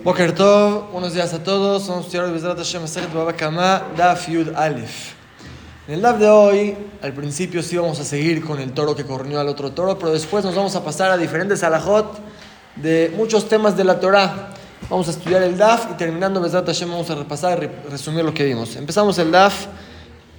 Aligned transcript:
Boker 0.00 0.34
Tov, 0.34 0.90
buenos 0.90 1.14
días 1.14 1.32
a 1.32 1.44
todos. 1.44 1.84
Somos 1.84 2.06
estudiantes 2.06 2.42
de 2.42 2.48
Bezrat 2.48 2.58
Hashem 2.58 2.80
Maseret 2.82 3.14
Baba 3.14 3.32
Kama, 3.34 3.84
Daf 3.96 4.28
Yud 4.28 4.48
Aleph. 4.56 5.12
En 5.86 5.94
el 5.94 6.02
Daf 6.02 6.18
de 6.18 6.28
hoy, 6.28 6.76
al 7.00 7.12
principio 7.12 7.62
sí 7.62 7.76
vamos 7.76 8.00
a 8.00 8.04
seguir 8.04 8.44
con 8.44 8.58
el 8.58 8.72
toro 8.72 8.96
que 8.96 9.04
corrió 9.04 9.38
al 9.38 9.46
otro 9.46 9.70
toro, 9.70 9.96
pero 9.98 10.12
después 10.12 10.44
nos 10.44 10.56
vamos 10.56 10.74
a 10.74 10.82
pasar 10.82 11.12
a 11.12 11.16
diferentes 11.16 11.62
alajot 11.62 12.18
de 12.74 13.14
muchos 13.16 13.48
temas 13.48 13.76
de 13.76 13.84
la 13.84 14.00
Torah. 14.00 14.48
Vamos 14.90 15.06
a 15.06 15.12
estudiar 15.12 15.44
el 15.44 15.56
Daf 15.56 15.92
y 15.92 15.94
terminando 15.94 16.40
Bezrat 16.40 16.66
Hashem 16.66 16.90
vamos 16.90 17.08
a 17.10 17.14
repasar 17.14 17.62
y 17.62 17.88
resumir 17.88 18.24
lo 18.24 18.34
que 18.34 18.44
vimos. 18.44 18.74
Empezamos 18.74 19.16
el 19.18 19.30
Daf 19.30 19.66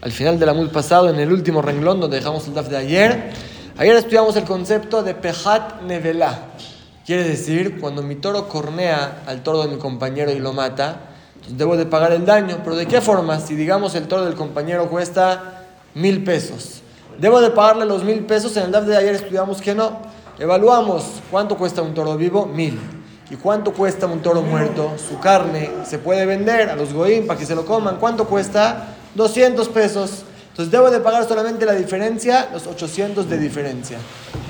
al 0.01 0.11
final 0.11 0.37
del 0.37 0.49
Amud 0.49 0.69
pasado, 0.71 1.09
en 1.09 1.17
el 1.17 1.31
último 1.31 1.61
renglón 1.61 2.01
donde 2.01 2.17
dejamos 2.17 2.45
el 2.47 2.53
Daf 2.53 2.67
de 2.67 2.75
ayer. 2.75 3.31
Ayer 3.77 3.95
estudiamos 3.95 4.35
el 4.35 4.43
concepto 4.43 5.01
de 5.03 5.15
Pejat 5.15 5.81
Nevelah. 5.83 6.52
Quiere 7.05 7.25
decir, 7.25 7.81
cuando 7.81 8.01
mi 8.01 8.15
toro 8.15 8.47
cornea 8.47 9.23
al 9.27 9.43
toro 9.43 9.63
de 9.63 9.67
mi 9.67 9.77
compañero 9.77 10.31
y 10.31 10.39
lo 10.39 10.53
mata, 10.53 11.01
debo 11.49 11.75
de 11.75 11.85
pagar 11.85 12.13
el 12.13 12.25
daño. 12.25 12.59
Pero 12.63 12.77
¿de 12.77 12.85
qué 12.85 13.01
forma? 13.01 13.41
Si 13.41 13.55
digamos 13.55 13.93
el 13.95 14.07
toro 14.07 14.23
del 14.23 14.35
compañero 14.35 14.89
cuesta 14.89 15.65
mil 15.95 16.23
pesos, 16.23 16.81
¿debo 17.19 17.41
de 17.41 17.51
pagarle 17.51 17.85
los 17.85 18.05
mil 18.05 18.25
pesos? 18.25 18.55
En 18.55 18.63
el 18.63 18.71
DAF 18.71 18.85
de 18.85 18.95
ayer 18.95 19.15
estudiamos 19.15 19.61
que 19.61 19.75
no. 19.75 19.99
Evaluamos 20.39 21.03
cuánto 21.29 21.57
cuesta 21.57 21.81
un 21.81 21.93
toro 21.93 22.15
vivo, 22.15 22.45
mil. 22.45 22.79
¿Y 23.29 23.35
cuánto 23.35 23.73
cuesta 23.73 24.05
un 24.05 24.21
toro 24.21 24.41
muerto? 24.41 24.93
Su 24.97 25.19
carne 25.19 25.71
se 25.85 25.99
puede 25.99 26.25
vender 26.25 26.69
a 26.69 26.75
los 26.77 26.93
goim 26.93 27.27
para 27.27 27.37
que 27.37 27.45
se 27.45 27.55
lo 27.55 27.65
coman. 27.65 27.97
¿Cuánto 27.97 28.27
cuesta? 28.27 28.95
200 29.15 29.67
pesos. 29.69 30.23
Entonces 30.53 30.71
debo 30.71 30.91
de 30.91 30.99
pagar 30.99 31.27
solamente 31.27 31.65
la 31.65 31.73
diferencia, 31.73 32.49
los 32.53 32.67
800 32.67 33.27
de 33.27 33.39
diferencia. 33.39 33.97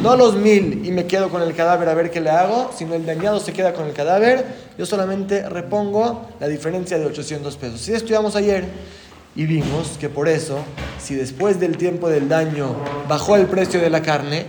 No 0.02 0.18
los 0.18 0.36
1000 0.36 0.86
y 0.86 0.92
me 0.92 1.08
quedo 1.08 1.30
con 1.30 1.42
el 1.42 1.56
cadáver 1.56 1.88
a 1.88 1.94
ver 1.94 2.12
qué 2.12 2.20
le 2.20 2.30
hago, 2.30 2.72
sino 2.78 2.94
el 2.94 3.06
dañado 3.06 3.40
se 3.40 3.54
queda 3.54 3.72
con 3.72 3.88
el 3.88 3.94
cadáver. 3.94 4.46
Yo 4.78 4.86
solamente 4.86 5.48
repongo 5.48 6.28
la 6.42 6.50
diferencia 6.50 7.00
de 7.00 7.06
800 7.06 7.56
pesos. 7.56 7.80
Si 7.80 7.94
estudiamos 7.94 8.36
ayer 8.36 8.66
y 9.34 9.46
vimos 9.46 9.98
que 9.98 10.10
por 10.10 10.28
eso, 10.28 10.60
si 11.02 11.16
después 11.16 11.62
del 11.62 11.78
tiempo 11.78 12.10
del 12.10 12.28
daño 12.28 12.76
bajó 13.08 13.38
el 13.38 13.46
precio 13.46 13.80
de 13.80 13.90
la 13.90 14.02
carne, 14.02 14.48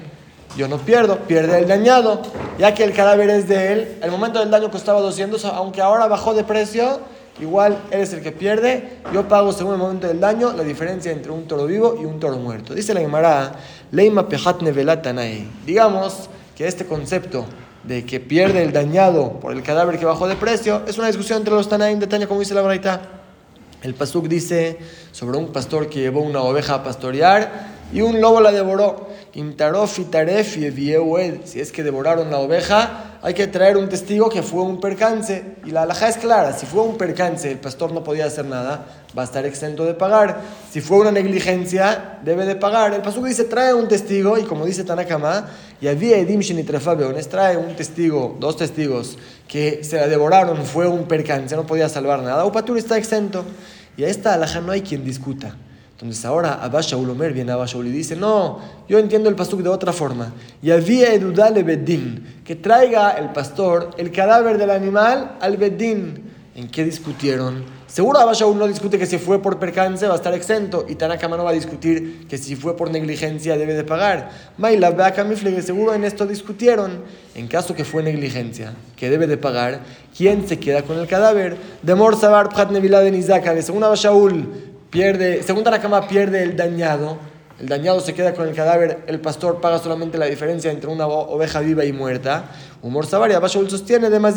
yo 0.56 0.66
no 0.66 0.78
pierdo, 0.78 1.18
pierde 1.20 1.56
el 1.60 1.68
dañado, 1.68 2.20
ya 2.58 2.74
que 2.74 2.82
el 2.82 2.92
cadáver 2.92 3.30
es 3.30 3.46
de 3.46 3.72
él. 3.72 3.98
El 4.02 4.10
momento 4.10 4.40
del 4.40 4.50
daño 4.50 4.72
costaba 4.72 5.00
200, 5.00 5.44
aunque 5.44 5.80
ahora 5.80 6.08
bajó 6.08 6.34
de 6.34 6.42
precio, 6.42 6.98
igual 7.40 7.78
él 7.90 8.00
es 8.00 8.12
el 8.12 8.22
que 8.22 8.32
pierde. 8.32 8.98
Yo 9.12 9.28
pago 9.28 9.52
según 9.52 9.72
el 9.72 9.78
momento 9.78 10.06
del 10.06 10.20
daño 10.20 10.52
la 10.52 10.62
diferencia 10.62 11.12
entre 11.12 11.32
un 11.32 11.46
toro 11.46 11.66
vivo 11.66 11.96
y 12.00 12.04
un 12.04 12.20
toro 12.20 12.36
muerto. 12.36 12.74
Dice 12.74 12.94
la 12.94 13.00
Gemara, 13.00 13.52
Leima 13.90 14.28
Pejat 14.28 14.62
Digamos 15.66 16.28
que 16.56 16.66
este 16.66 16.86
concepto 16.86 17.46
de 17.82 18.04
que 18.04 18.20
pierde 18.20 18.62
el 18.62 18.72
dañado 18.72 19.40
por 19.40 19.52
el 19.52 19.62
cadáver 19.62 19.98
que 19.98 20.06
bajó 20.06 20.26
de 20.26 20.36
precio 20.36 20.82
es 20.86 20.96
una 20.98 21.08
discusión 21.08 21.38
entre 21.38 21.54
los 21.54 21.68
Tanaim 21.68 21.98
de 21.98 22.06
Taña, 22.06 22.26
como 22.26 22.40
dice 22.40 22.54
la 22.54 22.62
Braita. 22.62 23.02
El 23.82 23.94
Pasuk 23.94 24.28
dice 24.28 24.78
sobre 25.12 25.36
un 25.36 25.52
pastor 25.52 25.90
que 25.90 26.00
llevó 26.00 26.22
una 26.22 26.40
oveja 26.40 26.76
a 26.76 26.82
pastorear 26.82 27.74
y 27.92 28.00
un 28.00 28.20
lobo 28.20 28.40
la 28.40 28.50
devoró. 28.50 29.08
Si 31.44 31.60
es 31.60 31.72
que 31.72 31.82
devoraron 31.82 32.30
la 32.30 32.38
oveja, 32.38 33.18
hay 33.20 33.34
que 33.34 33.48
traer 33.48 33.76
un 33.76 33.88
testigo 33.88 34.28
que 34.28 34.42
fue 34.42 34.62
un 34.62 34.80
percance. 34.80 35.56
Y 35.64 35.72
la 35.72 35.82
alhaja 35.82 36.08
es 36.08 36.18
clara: 36.18 36.52
si 36.52 36.66
fue 36.66 36.82
un 36.82 36.96
percance, 36.96 37.50
el 37.50 37.58
pastor 37.58 37.92
no 37.92 38.04
podía 38.04 38.26
hacer 38.26 38.44
nada, 38.44 38.86
va 39.16 39.22
a 39.22 39.24
estar 39.24 39.44
exento 39.44 39.84
de 39.86 39.94
pagar. 39.94 40.40
Si 40.70 40.80
fue 40.80 40.98
una 40.98 41.10
negligencia, 41.10 42.20
debe 42.22 42.46
de 42.46 42.54
pagar. 42.54 42.94
El 42.94 43.02
pasuk 43.02 43.24
dice: 43.26 43.42
trae 43.42 43.74
un 43.74 43.88
testigo, 43.88 44.38
y 44.38 44.44
como 44.44 44.66
dice 44.66 44.84
Tanakama, 44.84 45.48
y 45.80 45.88
había 45.88 46.16
Edim 46.18 46.40
trae 47.28 47.56
un 47.56 47.74
testigo, 47.74 48.36
dos 48.38 48.56
testigos, 48.56 49.18
que 49.48 49.82
se 49.82 49.96
la 49.96 50.06
devoraron, 50.06 50.64
fue 50.64 50.86
un 50.86 51.08
percance, 51.08 51.56
no 51.56 51.66
podía 51.66 51.88
salvar 51.88 52.22
nada. 52.22 52.44
Upatur 52.44 52.78
está 52.78 52.96
exento. 52.96 53.44
Y 53.96 54.04
a 54.04 54.08
esta 54.08 54.34
alhaja 54.34 54.60
no 54.60 54.70
hay 54.70 54.82
quien 54.82 55.04
discuta. 55.04 55.56
Entonces 56.04 56.26
ahora 56.26 56.58
Abba 56.62 56.82
Shaul 56.82 57.08
Omer 57.08 57.32
viene 57.32 57.52
a 57.52 57.64
Shaul 57.64 57.86
y 57.86 57.90
dice, 57.90 58.14
no, 58.14 58.58
yo 58.86 58.98
entiendo 58.98 59.30
el 59.30 59.36
pasuk 59.36 59.62
de 59.62 59.70
otra 59.70 59.90
forma. 59.90 60.34
Y 60.60 60.70
había 60.70 61.14
edudale 61.14 61.62
bedín, 61.62 62.42
que 62.44 62.56
traiga 62.56 63.12
el 63.12 63.30
pastor 63.30 63.88
el 63.96 64.12
cadáver 64.12 64.58
del 64.58 64.68
animal 64.68 65.38
al 65.40 65.56
bedín. 65.56 66.24
¿En 66.54 66.68
qué 66.68 66.84
discutieron? 66.84 67.64
Seguro 67.86 68.18
Abba 68.18 68.34
Shaul 68.34 68.58
no 68.58 68.66
discute 68.66 68.98
que 68.98 69.06
si 69.06 69.16
fue 69.16 69.40
por 69.40 69.58
percance 69.58 70.06
va 70.06 70.12
a 70.12 70.16
estar 70.16 70.34
exento. 70.34 70.84
Y 70.86 70.96
Tanakama 70.96 71.38
no 71.38 71.44
va 71.44 71.50
a 71.50 71.54
discutir 71.54 72.26
que 72.28 72.36
si 72.36 72.54
fue 72.54 72.76
por 72.76 72.90
negligencia 72.90 73.56
debe 73.56 73.72
de 73.72 73.84
pagar. 73.84 74.30
Maila 74.58 74.90
Mifle, 75.26 75.62
seguro 75.62 75.94
en 75.94 76.04
esto 76.04 76.26
discutieron. 76.26 76.98
En 77.34 77.48
caso 77.48 77.74
que 77.74 77.86
fue 77.86 78.02
negligencia, 78.02 78.74
que 78.94 79.08
debe 79.08 79.26
de 79.26 79.38
pagar, 79.38 79.80
¿quién 80.14 80.46
se 80.46 80.58
queda 80.58 80.82
con 80.82 80.98
el 80.98 81.06
cadáver? 81.06 81.56
De 81.80 81.94
Mor 81.94 82.14
Sabar 82.14 82.50
Prat 82.50 82.70
de 82.70 83.16
Izaka, 83.16 83.62
según 83.62 83.82
Abba 83.82 83.94
Shaul 83.94 84.73
pierde, 84.94 85.42
según 85.42 85.64
cama 85.64 86.06
pierde 86.06 86.44
el 86.44 86.56
dañado, 86.56 87.18
el 87.58 87.68
dañado 87.68 87.98
se 87.98 88.14
queda 88.14 88.32
con 88.32 88.48
el 88.48 88.54
cadáver, 88.54 89.00
el 89.08 89.20
pastor 89.20 89.60
paga 89.60 89.80
solamente 89.80 90.18
la 90.18 90.26
diferencia 90.26 90.70
entre 90.70 90.88
una 90.88 91.08
oveja 91.08 91.58
viva 91.58 91.84
y 91.84 91.92
muerta. 91.92 92.44
Humor 92.80 93.04
Savaria, 93.04 93.40
Bashaul 93.40 93.68
sostiene 93.68 94.08
de 94.08 94.20
más 94.20 94.36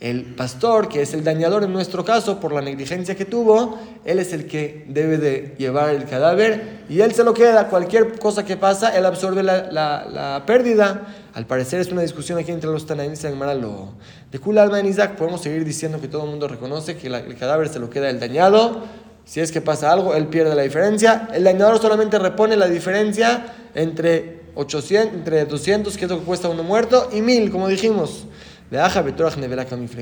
el 0.00 0.24
pastor, 0.34 0.88
que 0.88 1.02
es 1.02 1.14
el 1.14 1.22
dañador 1.22 1.62
en 1.62 1.72
nuestro 1.72 2.04
caso 2.04 2.40
por 2.40 2.52
la 2.52 2.62
negligencia 2.62 3.14
que 3.14 3.26
tuvo, 3.26 3.78
él 4.04 4.18
es 4.18 4.32
el 4.32 4.46
que 4.46 4.86
debe 4.88 5.18
de 5.18 5.54
llevar 5.56 5.90
el 5.90 6.04
cadáver 6.06 6.80
y 6.88 7.02
él 7.02 7.12
se 7.12 7.22
lo 7.22 7.32
queda. 7.32 7.68
Cualquier 7.68 8.18
cosa 8.18 8.44
que 8.44 8.56
pasa, 8.56 8.96
él 8.96 9.06
absorbe 9.06 9.44
la, 9.44 9.70
la, 9.70 10.42
pérdida. 10.46 11.14
Al 11.32 11.46
parecer 11.46 11.80
es 11.80 11.92
una 11.92 12.02
discusión 12.02 12.38
aquí 12.38 12.50
entre 12.50 12.70
los 12.70 12.86
Tanaim 12.86 13.12
y 13.12 13.60
lo 13.60 13.92
De 14.32 14.40
Kul 14.40 14.58
Alma 14.58 14.80
en 14.80 14.86
Isaac 14.86 15.16
podemos 15.16 15.42
seguir 15.42 15.64
diciendo 15.64 16.00
que 16.00 16.08
todo 16.08 16.24
el 16.24 16.30
mundo 16.30 16.48
reconoce 16.48 16.96
que 16.96 17.06
el 17.06 17.36
cadáver 17.36 17.68
se 17.68 17.78
lo 17.78 17.88
queda 17.88 18.10
el 18.10 18.18
dañado 18.18 18.82
si 19.24 19.40
es 19.40 19.52
que 19.52 19.60
pasa 19.60 19.92
algo, 19.92 20.14
él 20.14 20.26
pierde 20.26 20.54
la 20.54 20.62
diferencia. 20.62 21.28
El 21.32 21.44
dañador 21.44 21.80
solamente 21.80 22.18
repone 22.18 22.56
la 22.56 22.68
diferencia 22.68 23.46
entre, 23.74 24.40
800, 24.54 25.14
entre 25.14 25.44
200, 25.44 25.96
que 25.96 26.04
es 26.04 26.10
lo 26.10 26.18
que 26.18 26.24
cuesta 26.24 26.48
uno 26.48 26.62
muerto, 26.62 27.08
y 27.12 27.22
1000, 27.22 27.50
como 27.50 27.68
dijimos. 27.68 28.26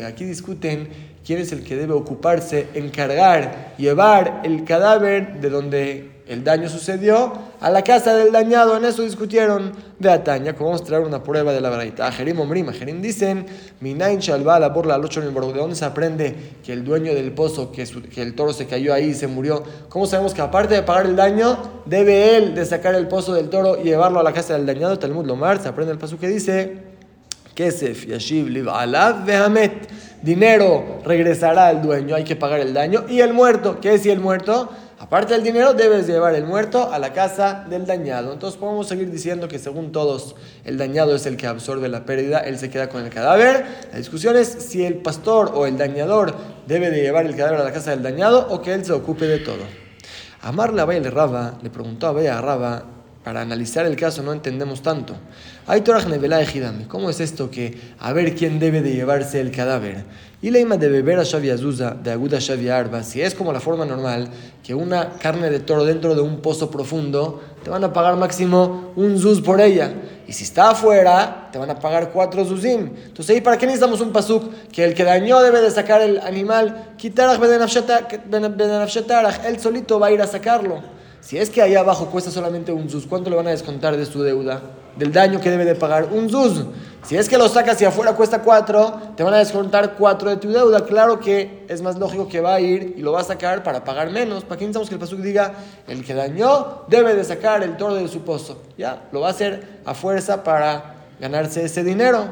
Aquí 0.07 0.25
discuten 0.25 0.89
quién 1.25 1.39
es 1.39 1.53
el 1.53 1.65
que 1.65 1.77
debe 1.77 1.95
ocuparse, 1.95 2.69
encargar, 2.75 3.75
llevar 3.79 4.43
el 4.45 4.65
cadáver 4.65 5.41
de 5.41 5.49
donde 5.49 6.18
el 6.29 6.45
daño 6.45 6.69
sucedió 6.69 7.33
a 7.59 7.71
la 7.71 7.83
casa 7.83 8.15
del 8.15 8.31
dañado. 8.31 8.77
En 8.77 8.85
eso 8.85 9.03
discutieron 9.03 9.73
de 9.99 10.11
Ataña, 10.11 10.53
como 10.53 10.71
vamos 10.71 10.83
a 10.83 10.85
traer 10.85 11.03
una 11.05 11.23
prueba 11.23 11.53
de 11.53 11.61
la 11.61 11.71
verdad. 11.71 12.13
Jerim 12.13 12.39
Omrim, 12.39 12.71
Jerim 12.71 13.01
dicen, 13.01 13.47
Minain 13.81 14.19
Shalbala 14.19 14.73
por 14.75 14.87
la 14.87 14.99
¿de 14.99 15.59
dónde 15.59 15.75
se 15.75 15.85
aprende 15.87 16.35
que 16.63 16.75
el 16.75 16.85
dueño 16.85 17.15
del 17.15 17.33
pozo, 17.33 17.73
que, 17.73 17.85
que 17.85 18.21
el 18.21 18.35
toro 18.35 18.53
se 18.53 18.67
cayó 18.67 18.93
ahí 18.93 19.07
y 19.07 19.15
se 19.15 19.27
murió? 19.27 19.63
¿Cómo 19.89 20.07
sabemos 20.07 20.35
que 20.35 20.43
aparte 20.43 20.75
de 20.75 20.83
pagar 20.83 21.07
el 21.07 21.17
daño, 21.17 21.59
debe 21.87 22.37
él 22.37 22.55
de 22.55 22.67
sacar 22.67 22.95
el 22.95 23.09
pozo 23.09 23.33
del 23.33 23.49
toro 23.49 23.79
y 23.81 23.85
llevarlo 23.85 24.21
a 24.21 24.23
la 24.23 24.35
casa 24.35 24.53
del 24.53 24.67
dañado? 24.67 24.99
Talmud 24.99 25.25
Lomar, 25.25 25.63
se 25.63 25.69
aprende 25.69 25.93
el 25.93 25.99
paso 25.99 26.19
que 26.19 26.29
dice, 26.29 26.77
Kesef, 27.55 28.07
Yashiv, 28.07 28.49
Liv, 28.49 28.69
Alav. 28.69 29.25
Dinero 30.23 30.99
regresará 31.05 31.69
al 31.69 31.81
dueño, 31.81 32.17
hay 32.17 32.25
que 32.25 32.37
pagar 32.37 32.61
el 32.61 32.75
daño. 32.75 33.05
Y 33.09 33.21
el 33.21 33.33
muerto, 33.33 33.79
¿qué 33.81 33.95
es 33.95 34.03
si 34.03 34.11
el 34.11 34.21
muerto? 34.21 34.69
Aparte 35.01 35.35
del 35.35 35.45
dinero, 35.45 35.75
debes 35.75 36.09
llevar 36.09 36.35
el 36.35 36.45
muerto 36.45 36.93
a 36.93 36.99
la 36.99 37.13
casa 37.13 37.65
del 37.71 37.87
dañado. 37.87 38.33
Entonces 38.33 38.59
podemos 38.59 38.89
seguir 38.89 39.11
diciendo 39.13 39.47
que 39.47 39.61
según 39.61 39.93
todos, 39.93 40.35
el 40.65 40.77
dañado 40.77 41.15
es 41.15 41.25
el 41.27 41.37
que 41.37 41.47
absorbe 41.47 41.89
la 41.89 42.05
pérdida, 42.05 42.41
él 42.41 42.59
se 42.59 42.69
queda 42.69 42.89
con 42.89 43.05
el 43.05 43.11
cadáver. 43.11 43.65
La 43.93 43.99
discusión 43.99 44.37
es 44.37 44.49
si 44.49 44.85
el 44.85 44.97
pastor 44.97 45.53
o 45.55 45.67
el 45.67 45.79
dañador 45.79 46.35
debe 46.67 46.91
de 46.91 47.01
llevar 47.01 47.27
el 47.27 47.37
cadáver 47.37 47.61
a 47.61 47.65
la 47.65 47.73
casa 47.73 47.93
del 47.93 48.03
dañado 48.03 48.49
o 48.51 48.61
que 48.61 48.75
él 48.75 48.85
se 48.85 48.93
ocupe 48.93 49.27
de 49.27 49.39
todo. 49.39 49.63
Amar 50.43 50.73
la 50.73 50.85
le 50.85 51.11
Raba 51.11 51.59
le 51.63 51.71
preguntó 51.71 52.09
a 52.09 52.13
Bea 52.13 52.41
Raba, 52.41 52.98
para 53.25 53.41
analizar 53.41 53.85
el 53.85 53.97
caso 53.97 54.23
no 54.23 54.33
entendemos 54.33 54.83
tanto. 54.83 55.15
Hay 55.67 55.83
Torah 55.83 56.03
de 56.03 56.87
¿Cómo 56.89 57.11
es 57.11 57.21
esto 57.21 57.51
que 57.51 57.79
a 57.99 58.13
ver 58.13 58.35
quién 58.35 58.59
debe 58.59 58.81
de 58.81 58.95
llevarse 58.95 59.41
el 59.41 59.51
cadáver? 59.51 60.05
Y 60.41 60.51
la 60.51 60.77
de 60.77 60.89
beber 60.89 61.19
a 61.19 61.25
Shavia 61.25 61.55
Azusa, 61.55 61.97
de 62.01 62.13
Aguda 62.13 62.39
Shavia 62.39 62.79
Arba, 62.79 63.03
si 63.03 63.21
es 63.21 63.35
como 63.35 63.53
la 63.53 63.59
forma 63.59 63.85
normal, 63.85 64.29
que 64.63 64.73
una 64.73 65.15
carne 65.19 65.51
de 65.51 65.59
toro 65.59 65.85
dentro 65.85 66.15
de 66.15 66.21
un 66.21 66.41
pozo 66.41 66.71
profundo, 66.71 67.43
te 67.65 67.71
van 67.71 67.83
a 67.83 67.93
pagar 67.93 68.17
máximo 68.17 68.93
un 68.95 69.19
zuz 69.19 69.41
por 69.41 69.61
ella. 69.61 69.93
Y 70.29 70.33
si 70.33 70.45
está 70.45 70.71
afuera, 70.71 71.49
te 71.51 71.59
van 71.59 71.71
a 71.71 71.79
pagar 71.79 72.11
cuatro 72.13 72.45
zuzim. 72.45 72.91
Entonces, 73.07 73.37
¿y 73.37 73.41
para 73.41 73.59
qué 73.59 73.67
necesitamos 73.67 74.01
un 74.01 74.13
pasuk? 74.13 74.53
Que 74.71 74.85
el 74.85 74.95
que 74.95 75.03
dañó 75.03 75.41
debe 75.41 75.61
de 75.61 75.71
sacar 75.73 76.03
el 76.03 76.21
animal, 76.21 76.95
quitarach 76.97 77.41
él 79.45 79.59
solito 79.59 79.99
va 79.99 80.07
a 80.07 80.13
ir 80.13 80.23
a 80.23 80.27
sacarlo. 80.27 80.98
Si 81.21 81.37
es 81.37 81.51
que 81.51 81.61
ahí 81.61 81.75
abajo 81.75 82.07
cuesta 82.07 82.31
solamente 82.31 82.73
un 82.73 82.89
zuz, 82.89 83.07
¿cuánto 83.07 83.29
le 83.29 83.37
van 83.37 83.47
a 83.49 83.51
descontar 83.51 83.97
de 83.97 84.07
su 84.07 84.23
deuda? 84.23 84.63
Del 84.97 85.13
daño 85.13 85.41
que 85.41 85.51
debe 85.51 85.65
de 85.65 85.75
pagar. 85.75 86.09
Un 86.13 86.31
zuz. 86.31 86.65
Si 87.03 87.17
es 87.17 87.29
que 87.29 87.39
lo 87.39 87.49
sacas 87.49 87.81
y 87.81 87.85
afuera 87.85 88.15
cuesta 88.15 88.43
cuatro, 88.43 89.01
te 89.17 89.23
van 89.23 89.35
a 89.35 89.39
descontar 89.39 89.95
cuatro 89.97 90.31
de 90.31 90.37
tu 90.37 90.51
deuda. 90.51 90.85
Claro 90.85 91.21
que 91.21 91.65
es 91.69 91.83
más 91.83 91.99
lógico 91.99 92.29
que 92.29 92.41
va 92.41 92.55
a 92.55 92.61
ir 92.61 92.95
y 92.97 93.03
lo 93.03 93.13
va 93.13 93.21
a 93.21 93.25
sacar 93.25 93.63
para 93.63 93.85
pagar 93.85 94.11
menos. 94.11 94.45
¿Para 94.45 94.59
qué 94.59 94.65
necesitamos 94.65 94.89
que 94.89 94.95
el 94.95 95.01
pasuk 95.01 95.21
diga, 95.21 95.55
el 95.87 96.05
que 96.05 96.15
dañó 96.15 96.85
debe 96.89 97.15
de 97.15 97.25
sacar 97.25 97.63
el 97.63 97.77
toro 97.77 97.95
de 97.95 98.09
su 98.09 98.23
pozo? 98.23 98.63
Ya, 98.77 99.09
lo 99.13 99.21
va 99.21 99.29
a 99.29 99.31
hacer 99.31 99.81
a 99.85 99.95
fuerza 99.95 100.43
para 100.43 100.97
ganarse 101.21 101.65
ese 101.65 101.85
dinero. 101.85 102.27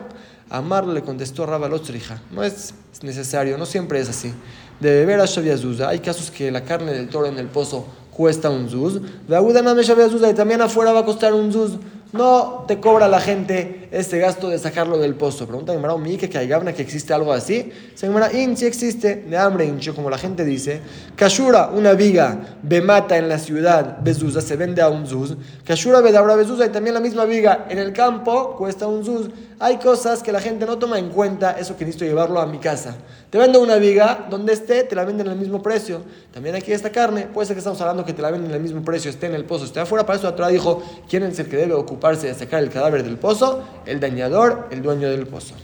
Amar 0.49 0.87
le 0.87 1.03
contestó 1.03 1.45
Rabba 1.45 1.69
Lotzrija. 1.69 2.23
No 2.31 2.43
es 2.43 2.75
necesario, 3.03 3.59
no 3.59 3.67
siempre 3.67 4.01
es 4.01 4.09
así. 4.09 4.33
De 4.81 4.91
beber 4.91 5.21
a 5.21 5.27
Shaviazuza, 5.27 5.89
hay 5.89 6.01
casos 6.01 6.31
que 6.31 6.51
la 6.51 6.63
carne 6.63 6.93
del 6.93 7.09
toro 7.09 7.27
en 7.27 7.39
el 7.39 7.47
pozo 7.47 7.87
cuesta 8.17 8.49
un 8.49 8.71
zuz. 8.71 9.01
y 9.29 10.35
también 10.35 10.63
afuera 10.63 10.93
va 10.93 11.01
a 11.01 11.05
costar 11.05 11.35
un 11.35 11.53
zuz 11.53 11.73
no 12.13 12.65
te 12.67 12.81
cobra 12.81 13.09
la 13.09 13.21
gente 13.21 13.86
este 13.97 14.19
gasto 14.19 14.49
de 14.49 14.59
sacarlo 14.59 14.99
del 14.99 15.15
pozo. 15.15 15.47
Pregunta 15.47 15.73
a 15.73 15.97
mi 15.97 16.17
que 16.17 16.39
hay 16.39 16.49
que 16.49 16.83
existe 16.83 17.15
algo 17.15 17.33
así. 17.33 17.73
Se 17.95 18.07
in, 18.35 18.57
si 18.57 18.67
existe, 18.67 19.25
de 19.29 19.37
hambre 19.37 19.65
hincho, 19.65 19.95
como 19.95 20.11
la 20.11 20.19
gente 20.19 20.45
dice. 20.45 20.81
Kashura, 21.17 21.69
una 21.69 21.93
viga, 21.95 22.59
bemata 22.63 23.17
en 23.17 23.29
la 23.29 23.39
ciudad, 23.39 23.99
bezuza, 24.03 24.41
se 24.41 24.57
vende 24.57 24.83
a 24.83 24.89
un 24.89 25.07
zuz. 25.07 25.37
Kashura, 25.65 26.01
bedabra, 26.01 26.37
bezuza, 26.37 26.67
y 26.67 26.69
también 26.69 26.95
la 26.95 27.01
misma 27.01 27.25
viga 27.25 27.67
en 27.71 27.79
el 27.79 27.93
campo 27.93 28.55
cuesta 28.57 28.87
un 28.87 29.05
zuz. 29.05 29.31
Hay 29.59 29.79
cosas 29.79 30.23
que 30.23 30.33
la 30.33 30.41
gente 30.41 30.67
no 30.67 30.77
toma 30.79 30.99
en 30.99 31.09
cuenta, 31.09 31.53
eso 31.53 31.79
que 31.79 31.87
necesito 31.87 32.05
llevarlo 32.05 32.41
a 32.41 32.47
mi 32.47 32.59
casa. 32.59 32.95
Te 33.31 33.39
vendo 33.39 33.61
una 33.61 33.77
viga, 33.77 34.27
donde 34.29 34.53
esté, 34.53 34.85
te 34.85 34.95
la 34.95 35.05
venden 35.05 35.29
al 35.29 35.37
mismo 35.37 35.63
precio. 35.63 36.03
También 36.33 36.55
aquí 36.55 36.73
esta 36.73 36.91
carne, 36.91 37.23
puede 37.23 37.47
ser 37.47 37.57
que 37.57 37.61
estamos 37.61 37.81
hablando 37.81 38.05
que 38.05 38.13
te 38.13 38.21
la 38.21 38.31
venden 38.31 38.53
al 38.53 38.61
mismo 38.61 38.83
precio, 38.85 39.11
esté 39.11 39.27
en 39.27 39.35
el 39.35 39.47
pozo, 39.47 39.65
esté 39.65 39.81
afuera. 39.81 40.05
Para 40.05 40.19
eso 40.19 40.33
Torah 40.35 40.49
dijo, 40.49 40.83
¿quién 41.09 41.23
es 41.23 41.39
el 41.39 41.49
que 41.49 41.57
debe 41.57 41.73
ocuparse 41.73 42.27
de 42.27 42.35
sacar 42.35 42.63
el 42.63 42.69
cadáver 42.69 43.03
del 43.03 43.17
pozo? 43.17 43.63
El 43.87 44.01
dañador, 44.01 44.69
el 44.71 44.83
dueño 44.83 45.09
del 45.09 45.27
pozo. 45.27 45.55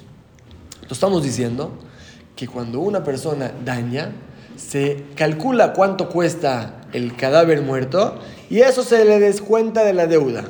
Entonces 0.74 0.92
estamos 0.92 1.22
diciendo 1.22 1.72
que 2.36 2.48
cuando 2.48 2.80
una 2.80 3.04
persona 3.04 3.52
daña, 3.64 4.12
se 4.56 5.04
calcula 5.16 5.72
cuánto 5.72 6.08
cuesta 6.08 6.82
el 6.92 7.16
cadáver 7.16 7.62
muerto 7.62 8.19
y 8.50 8.60
eso 8.60 8.82
se 8.82 9.04
le 9.04 9.19
descuenta 9.19 9.84
de 9.84 9.92
la 9.92 10.06
deuda. 10.06 10.44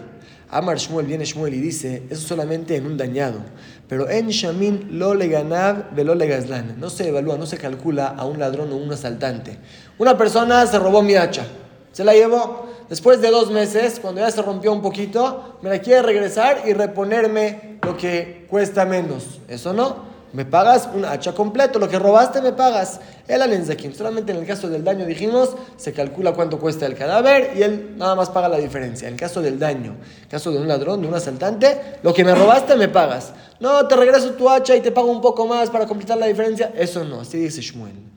Amar 0.51 0.77
Shmuel 0.77 1.07
viene 1.07 1.25
Shmuel 1.25 1.55
y 1.55 1.61
dice, 1.61 2.03
eso 2.11 2.29
solamente 2.29 2.77
en 2.77 2.85
un 2.85 2.99
dañado. 2.99 3.41
Pero 3.89 4.11
en 4.11 4.29
Shamin 4.29 4.99
lo 4.99 5.15
le 5.15 5.29
ganab 5.29 5.99
lo 5.99 6.15
le 6.15 6.27
gazlan. 6.27 6.79
No 6.79 6.91
se 6.91 7.09
evalúa, 7.09 7.39
no 7.39 7.47
se 7.47 7.57
calcula 7.57 8.09
a 8.09 8.27
un 8.27 8.39
ladrón 8.39 8.71
o 8.71 8.77
un 8.77 8.93
asaltante. 8.93 9.59
Una 9.99 10.19
persona 10.19 10.67
se 10.67 10.79
robó 10.79 11.03
mi 11.03 11.15
hacha, 11.15 11.47
se 11.93 12.05
la 12.05 12.13
llevó. 12.13 12.72
Después 12.93 13.23
de 13.23 13.31
dos 13.31 13.51
meses, 13.51 13.99
cuando 14.03 14.21
ya 14.21 14.31
se 14.31 14.43
rompió 14.43 14.71
un 14.71 14.83
poquito, 14.83 15.57
me 15.63 15.71
la 15.71 15.79
quiere 15.79 16.03
regresar 16.03 16.65
y 16.67 16.75
reponerme 16.75 17.79
lo 17.81 17.97
que 17.97 18.45
cuesta 18.51 18.85
menos. 18.85 19.41
Eso 19.49 19.73
no 19.73 19.97
me 20.33 20.45
pagas 20.45 20.89
un 20.95 21.05
hacha 21.05 21.35
completo, 21.35 21.79
lo 21.79 21.89
que 21.89 21.99
robaste 21.99 22.41
me 22.41 22.53
pagas. 22.53 23.01
El 23.29 23.43
alenzakim, 23.43 23.93
solamente 23.93 24.33
en 24.33 24.39
el 24.39 24.47
caso 24.47 24.69
del 24.69 24.83
daño 24.83 25.05
dijimos, 25.05 25.51
se 25.77 25.93
calcula 25.93 26.33
cuánto 26.33 26.59
cuesta 26.59 26.87
el 26.87 26.95
cadáver 26.95 27.53
y 27.57 27.63
él 27.63 27.95
nada 27.97 28.15
más 28.15 28.31
paga 28.31 28.49
la 28.49 28.59
diferencia. 28.59 29.09
En 29.09 29.15
el 29.15 29.21
caso 29.21 29.43
del 29.43 29.59
daño, 29.59 29.97
en 30.23 30.29
caso 30.29 30.51
de 30.51 30.59
un 30.59 30.69
ladrón, 30.69 31.03
de 31.03 31.09
un 31.09 31.15
asaltante, 31.15 31.99
lo 32.03 32.15
que 32.15 32.25
me 32.25 32.35
robaste 32.35 32.77
me 32.77 32.89
pagas. 32.89 33.33
No, 33.61 33.87
te 33.87 33.95
regreso 33.95 34.33
tu 34.33 34.49
hacha 34.49 34.75
y 34.75 34.81
te 34.81 34.91
pago 34.91 35.11
un 35.11 35.21
poco 35.21 35.47
más 35.47 35.71
para 35.71 35.87
completar 35.87 36.19
la 36.19 36.27
diferencia. 36.27 36.73
Eso 36.77 37.05
no, 37.05 37.21
así 37.21 37.39
dice 37.39 37.61
Shmuel. 37.61 38.13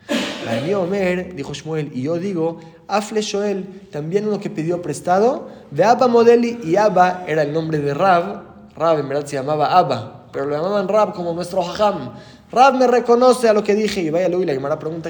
La 0.45 0.79
Omer, 0.79 1.35
dijo 1.35 1.53
Shmuel, 1.53 1.91
y 1.93 2.03
yo 2.03 2.19
digo, 2.19 2.59
Afle 2.87 3.21
Shoel, 3.21 3.65
también 3.91 4.27
uno 4.27 4.39
que 4.39 4.51
pidió 4.51 4.81
prestado, 4.81 5.49
de 5.71 5.83
Abba 5.83 6.07
Modeli, 6.07 6.59
y 6.63 6.75
Abba 6.75 7.23
era 7.27 7.41
el 7.41 7.51
nombre 7.51 7.79
de 7.79 7.95
Rab, 7.95 8.43
Rab 8.75 8.99
en 8.99 9.09
verdad 9.09 9.25
se 9.25 9.35
llamaba 9.37 9.75
Abba, 9.75 10.14
pero 10.35 10.47
lo 10.47 10.55
llamaban 10.57 10.89
Rab 10.89 11.13
como 11.13 11.31
nuestro 11.31 11.61
Hajam. 11.61 12.11
Rab 12.51 12.75
me 12.75 12.87
reconoce 12.87 13.47
a 13.47 13.53
lo 13.53 13.63
que 13.63 13.73
dije 13.73 14.01
y 14.01 14.09
vaya 14.09 14.27
y 14.27 14.45
la 14.45 14.51
Gemara 14.51 14.77
pregunta, 14.77 15.09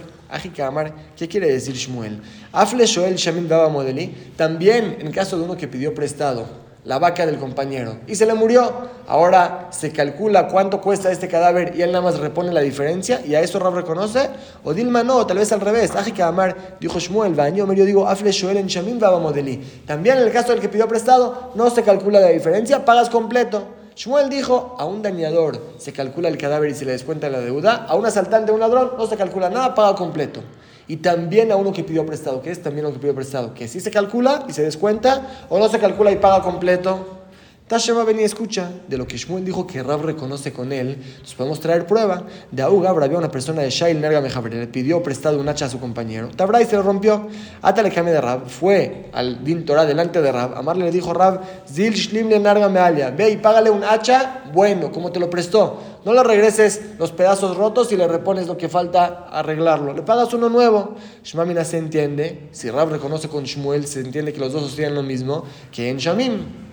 Amar, 0.64 0.94
¿qué 1.18 1.28
quiere 1.28 1.52
decir 1.52 1.74
Shmuel? 1.74 2.22
Afle 2.52 2.86
Shoel 2.86 3.16
Shamim 3.16 3.50
Baba 3.50 3.68
Modeli, 3.70 4.34
también 4.38 4.98
en 5.00 5.12
caso 5.12 5.36
de 5.36 5.44
uno 5.46 5.58
que 5.58 5.68
pidió 5.68 5.96
prestado 5.96 6.46
la 6.84 7.00
vaca 7.00 7.26
del 7.26 7.40
compañero 7.40 7.98
y 8.06 8.14
se 8.14 8.28
le 8.28 8.36
murió. 8.36 8.72
Ahora 9.08 9.70
se 9.72 9.92
calcula 9.92 10.48
cuánto 10.48 10.80
cuesta 10.80 11.12
este 11.12 11.28
cadáver 11.28 11.74
y 11.76 11.82
él 11.82 11.92
nada 11.92 12.04
más 12.04 12.20
repone 12.20 12.54
la 12.54 12.62
diferencia 12.62 13.22
y 13.26 13.34
a 13.34 13.42
eso 13.42 13.58
Rab 13.58 13.74
reconoce. 13.74 14.30
O 14.64 14.76
Dilma 14.76 15.04
no, 15.04 15.26
tal 15.26 15.40
vez 15.40 15.52
al 15.52 15.62
revés. 15.62 15.92
Amar 16.22 16.78
dijo 16.80 17.00
Shmuel, 17.00 17.34
baño, 17.34 17.74
yo 17.74 17.84
digo 17.84 18.08
Afle 18.08 18.32
Shoel 18.32 18.58
en 18.58 18.68
Shamim 18.68 19.00
Baba 19.00 19.20
Modeli. 19.20 19.58
También 19.88 20.18
en 20.18 20.24
el 20.26 20.32
caso 20.32 20.52
del 20.52 20.62
que 20.62 20.70
pidió 20.70 20.88
prestado 20.88 21.52
no 21.56 21.72
se 21.72 21.82
calcula 21.82 22.20
la 22.20 22.30
diferencia, 22.30 22.86
pagas 22.86 23.10
completo. 23.10 23.85
Shmuel 23.96 24.30
dijo, 24.30 24.76
a 24.78 24.84
un 24.84 25.02
dañador 25.02 25.58
se 25.78 25.94
calcula 25.94 26.28
el 26.28 26.38
cadáver 26.38 26.70
y 26.70 26.74
se 26.74 26.84
le 26.84 26.92
descuenta 26.92 27.30
la 27.30 27.40
deuda, 27.40 27.86
a 27.88 27.96
un 27.96 28.06
asaltante, 28.06 28.52
a 28.52 28.54
un 28.54 28.60
ladrón, 28.60 28.92
no 28.98 29.08
se 29.08 29.16
calcula 29.16 29.50
nada, 29.50 29.74
paga 29.74 29.96
completo. 29.96 30.42
Y 30.86 30.98
también 30.98 31.50
a 31.52 31.56
uno 31.56 31.72
que 31.72 31.84
pidió 31.84 32.06
prestado, 32.06 32.42
que 32.42 32.52
es 32.52 32.62
también 32.62 32.86
lo 32.86 32.92
que 32.92 33.00
pidió 33.00 33.16
prestado, 33.16 33.54
que 33.54 33.70
si 33.70 33.80
se 33.80 33.92
calcula 33.92 34.44
y 34.50 34.52
se 34.52 34.64
descuenta, 34.64 35.46
o 35.50 35.58
no 35.60 35.70
se 35.70 35.80
calcula 35.80 36.12
y 36.12 36.18
paga 36.18 36.44
completo. 36.44 37.25
Tashema 37.68 38.04
venía 38.04 38.22
y 38.22 38.26
escucha 38.26 38.70
de 38.88 38.96
lo 38.96 39.08
que 39.08 39.18
Shmuel 39.18 39.44
dijo 39.44 39.66
que 39.66 39.82
Rab 39.82 40.04
reconoce 40.06 40.54
con 40.54 40.72
él. 40.72 41.00
Entonces 41.04 41.34
podemos 41.34 41.60
traer 41.60 41.88
prueba. 41.88 42.22
De 42.52 42.62
Augab 42.62 43.02
había 43.02 43.18
una 43.18 43.32
persona 43.32 43.64
de 43.64 43.72
Shail 43.72 44.00
Nerga 44.00 44.22
le 44.22 44.68
pidió 44.68 45.02
prestado 45.02 45.40
un 45.40 45.50
hacha 45.50 45.66
a 45.66 45.70
su 45.70 45.80
compañero. 45.80 46.30
Tabray 46.36 46.66
se 46.66 46.76
lo 46.76 46.84
rompió. 46.84 47.28
Atale 47.64 47.90
cambio 47.90 48.14
de 48.14 48.22
Rab. 48.22 48.48
Fue 48.50 49.10
al 49.14 49.44
Din 49.44 49.66
Torah 49.66 49.84
delante 49.84 50.22
de 50.22 50.32
Rab. 50.32 50.56
Amarle 50.56 50.86
le 50.86 50.92
dijo 50.92 51.12
Rab: 51.12 51.42
Zil 51.68 51.96
Shlim 51.96 52.30
le 52.30 52.40
Narga 52.40 52.70
Mealia. 52.70 53.10
Ve 53.10 53.32
y 53.32 53.38
págale 53.38 53.72
un 53.72 53.84
hacha 53.84 54.44
bueno, 54.54 54.92
como 54.92 55.12
te 55.12 55.20
lo 55.20 55.32
prestó. 55.32 55.82
No 56.06 56.14
le 56.14 56.24
regreses 56.24 56.82
los 57.00 57.12
pedazos 57.14 57.58
rotos 57.58 57.92
y 57.92 57.98
le 57.98 58.08
repones 58.08 58.46
lo 58.46 58.60
que 58.60 58.70
falta 58.70 59.28
arreglarlo. 59.32 59.92
Le 59.92 60.04
pagas 60.04 60.32
uno 60.36 60.50
nuevo. 60.50 60.94
Shmamina 61.24 61.66
se 61.66 61.80
entiende. 61.80 62.48
Si 62.52 62.70
Rab 62.70 62.92
reconoce 62.92 63.28
con 63.28 63.44
Shmuel, 63.44 63.88
se 63.88 64.02
entiende 64.02 64.34
que 64.34 64.40
los 64.40 64.54
dos 64.54 64.62
sostienen 64.62 64.94
lo 64.94 65.02
mismo 65.02 65.46
que 65.72 65.90
en 65.90 65.98
Shamim 65.98 66.65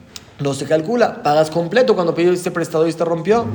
no 0.43 0.55
se 0.55 0.67
calcula. 0.67 1.23
Pagas 1.23 1.50
completo 1.50 1.94
cuando 1.94 2.15
este 2.35 2.50
prestado 2.50 2.87
y 2.87 2.93
se 2.93 3.05
rompió. 3.05 3.47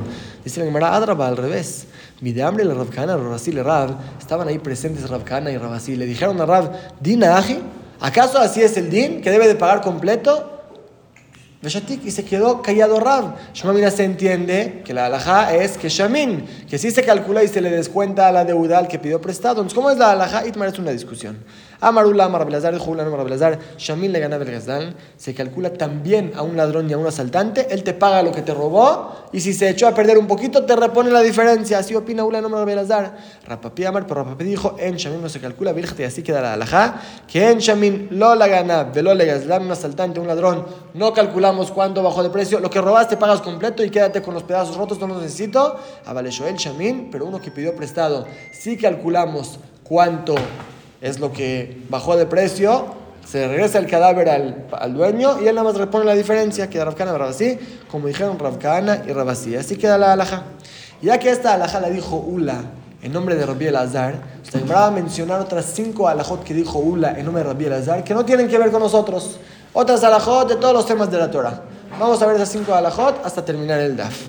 Dice 0.44 0.60
la 0.60 0.66
Gemara 0.66 0.94
Adraba 0.94 1.28
al 1.28 1.36
revés. 1.36 1.86
Mi 2.20 2.32
de 2.32 2.42
hambre, 2.42 2.64
la 2.64 2.74
Rabkana, 2.74 3.16
Rabasí 3.16 3.52
y 3.52 3.62
Rab 3.62 3.96
estaban 4.18 4.48
ahí 4.48 4.58
presentes 4.58 5.08
Rabkana 5.08 5.50
y 5.52 5.58
Rabasí. 5.58 5.94
Le 5.94 6.06
dijeron 6.06 6.40
a 6.40 6.46
Rab, 6.46 6.72
Aji, 7.28 7.60
¿acaso 8.00 8.38
así 8.38 8.60
es 8.62 8.76
el 8.76 8.90
din 8.90 9.20
que 9.20 9.30
debe 9.30 9.46
de 9.46 9.54
pagar 9.54 9.82
completo? 9.82 10.57
Y 11.60 12.10
se 12.12 12.24
quedó 12.24 12.62
callado 12.62 13.00
Rab. 13.00 13.34
Shmamina 13.52 13.90
se 13.90 14.04
entiende 14.04 14.82
que 14.84 14.94
la 14.94 15.06
alhaja 15.06 15.54
es 15.56 15.76
que 15.76 15.88
Shamin, 15.88 16.46
que 16.70 16.78
si 16.78 16.92
se 16.92 17.02
calcula 17.02 17.42
y 17.42 17.48
se 17.48 17.60
le 17.60 17.70
descuenta 17.70 18.30
la 18.30 18.44
deuda 18.44 18.78
al 18.78 18.86
que 18.86 19.00
pidió 19.00 19.20
prestado. 19.20 19.56
Entonces, 19.56 19.74
¿cómo 19.74 19.90
es 19.90 19.98
la 19.98 20.12
alhaja? 20.12 20.46
Itmar 20.46 20.68
es 20.68 20.78
una 20.78 20.92
discusión. 20.92 21.38
Amarula, 21.80 22.24
Amar 22.24 22.44
Belazar, 22.44 22.74
Amar 22.74 23.24
Belazar, 23.24 23.58
Shamin 23.76 24.12
le 24.12 24.18
gana 24.18 24.36
Belgazdal. 24.36 24.96
Se 25.16 25.32
calcula 25.34 25.72
también 25.72 26.32
a 26.34 26.42
un 26.42 26.56
ladrón 26.56 26.90
y 26.90 26.92
a 26.92 26.98
un 26.98 27.06
asaltante. 27.06 27.68
Él 27.70 27.84
te 27.84 27.92
paga 27.92 28.22
lo 28.22 28.32
que 28.32 28.42
te 28.42 28.52
robó 28.52 29.28
y 29.32 29.40
si 29.40 29.52
se 29.52 29.68
echó 29.68 29.86
a 29.86 29.94
perder 29.94 30.18
un 30.18 30.26
poquito, 30.26 30.64
te 30.64 30.74
repone 30.74 31.10
la 31.10 31.22
diferencia. 31.22 31.78
Así 31.78 31.94
opina 31.94 32.24
Ula, 32.24 32.38
Amar 32.38 32.66
Belazar. 32.66 33.16
Rapapi 33.46 33.84
Amar, 33.84 34.06
pero 34.06 34.24
Rapapi 34.24 34.44
dijo: 34.44 34.76
En 34.78 34.96
Shamin 34.96 35.22
no 35.22 35.28
se 35.28 35.40
calcula, 35.40 35.72
virgen, 35.72 35.96
y 36.00 36.04
así 36.04 36.22
queda 36.22 36.40
la 36.40 36.54
alhaja. 36.54 37.00
Que 37.26 37.50
en 37.50 37.58
Shamin 37.58 38.08
lo 38.12 38.34
la 38.34 38.48
gana, 38.48 38.84
velo 38.84 39.14
le 39.14 39.28
un 39.38 39.70
asaltante, 39.70 40.20
un 40.20 40.26
ladrón, 40.26 40.66
no 40.94 41.12
calcula 41.12 41.47
cuánto 41.72 42.02
bajó 42.02 42.22
de 42.22 42.30
precio. 42.30 42.60
Lo 42.60 42.70
que 42.70 42.80
robaste 42.80 43.16
pagas 43.16 43.40
completo 43.40 43.82
y 43.84 43.90
quédate 43.90 44.22
con 44.22 44.34
los 44.34 44.42
pedazos 44.42 44.76
rotos, 44.76 44.98
no 44.98 45.06
los 45.06 45.22
necesito. 45.22 45.76
el 46.06 46.30
Shamin, 46.30 47.08
pero 47.10 47.26
uno 47.26 47.40
que 47.40 47.50
pidió 47.50 47.74
prestado, 47.74 48.26
si 48.52 48.76
calculamos 48.76 49.58
cuánto 49.82 50.34
es 51.00 51.18
lo 51.18 51.32
que 51.32 51.82
bajó 51.88 52.16
de 52.16 52.26
precio, 52.26 52.86
se 53.26 53.46
regresa 53.46 53.78
el 53.78 53.86
cadáver 53.86 54.28
al, 54.28 54.66
al, 54.72 54.94
dueño 54.94 55.40
y 55.42 55.48
él 55.48 55.54
nada 55.54 55.68
más 55.68 55.76
repone 55.76 56.04
la 56.04 56.14
diferencia, 56.14 56.70
queda 56.70 56.86
Ravkana 56.86 57.10
y 57.12 57.16
Rabasí, 57.16 57.58
como 57.90 58.06
dijeron 58.06 58.38
Ravkana 58.38 59.02
y 59.06 59.12
Rabasí. 59.12 59.54
Así 59.54 59.76
queda 59.76 59.98
la 59.98 60.12
alhaja. 60.12 60.44
Ya 61.02 61.18
que 61.18 61.30
esta 61.30 61.54
alhaja 61.54 61.80
la 61.80 61.90
dijo 61.90 62.16
Ula 62.16 62.62
en 63.02 63.12
nombre 63.12 63.36
de 63.36 63.46
Rabbi 63.46 63.66
Elazar, 63.66 64.14
se 64.42 64.60
va 64.64 64.86
a 64.86 64.90
mencionar 64.90 65.40
otras 65.40 65.66
cinco 65.66 66.08
alajot 66.08 66.42
que 66.42 66.52
dijo 66.52 66.78
Ula 66.78 67.16
en 67.16 67.24
nombre 67.24 67.44
de 67.44 67.50
Rabbi 67.50 67.66
Elazar, 67.66 68.02
que 68.02 68.14
no 68.14 68.24
tienen 68.24 68.48
que 68.48 68.58
ver 68.58 68.70
con 68.70 68.80
nosotros 68.80 69.38
otras 69.72 70.02
alajot 70.04 70.48
de 70.48 70.56
todos 70.56 70.74
los 70.74 70.86
temas 70.86 71.10
de 71.10 71.18
la 71.18 71.30
Torah. 71.30 71.62
Vamos 71.98 72.22
a 72.22 72.26
ver 72.26 72.36
esas 72.36 72.50
cinco 72.50 72.74
alajot 72.74 73.24
hasta 73.24 73.44
terminar 73.44 73.80
el 73.80 73.96
daf. 73.96 74.28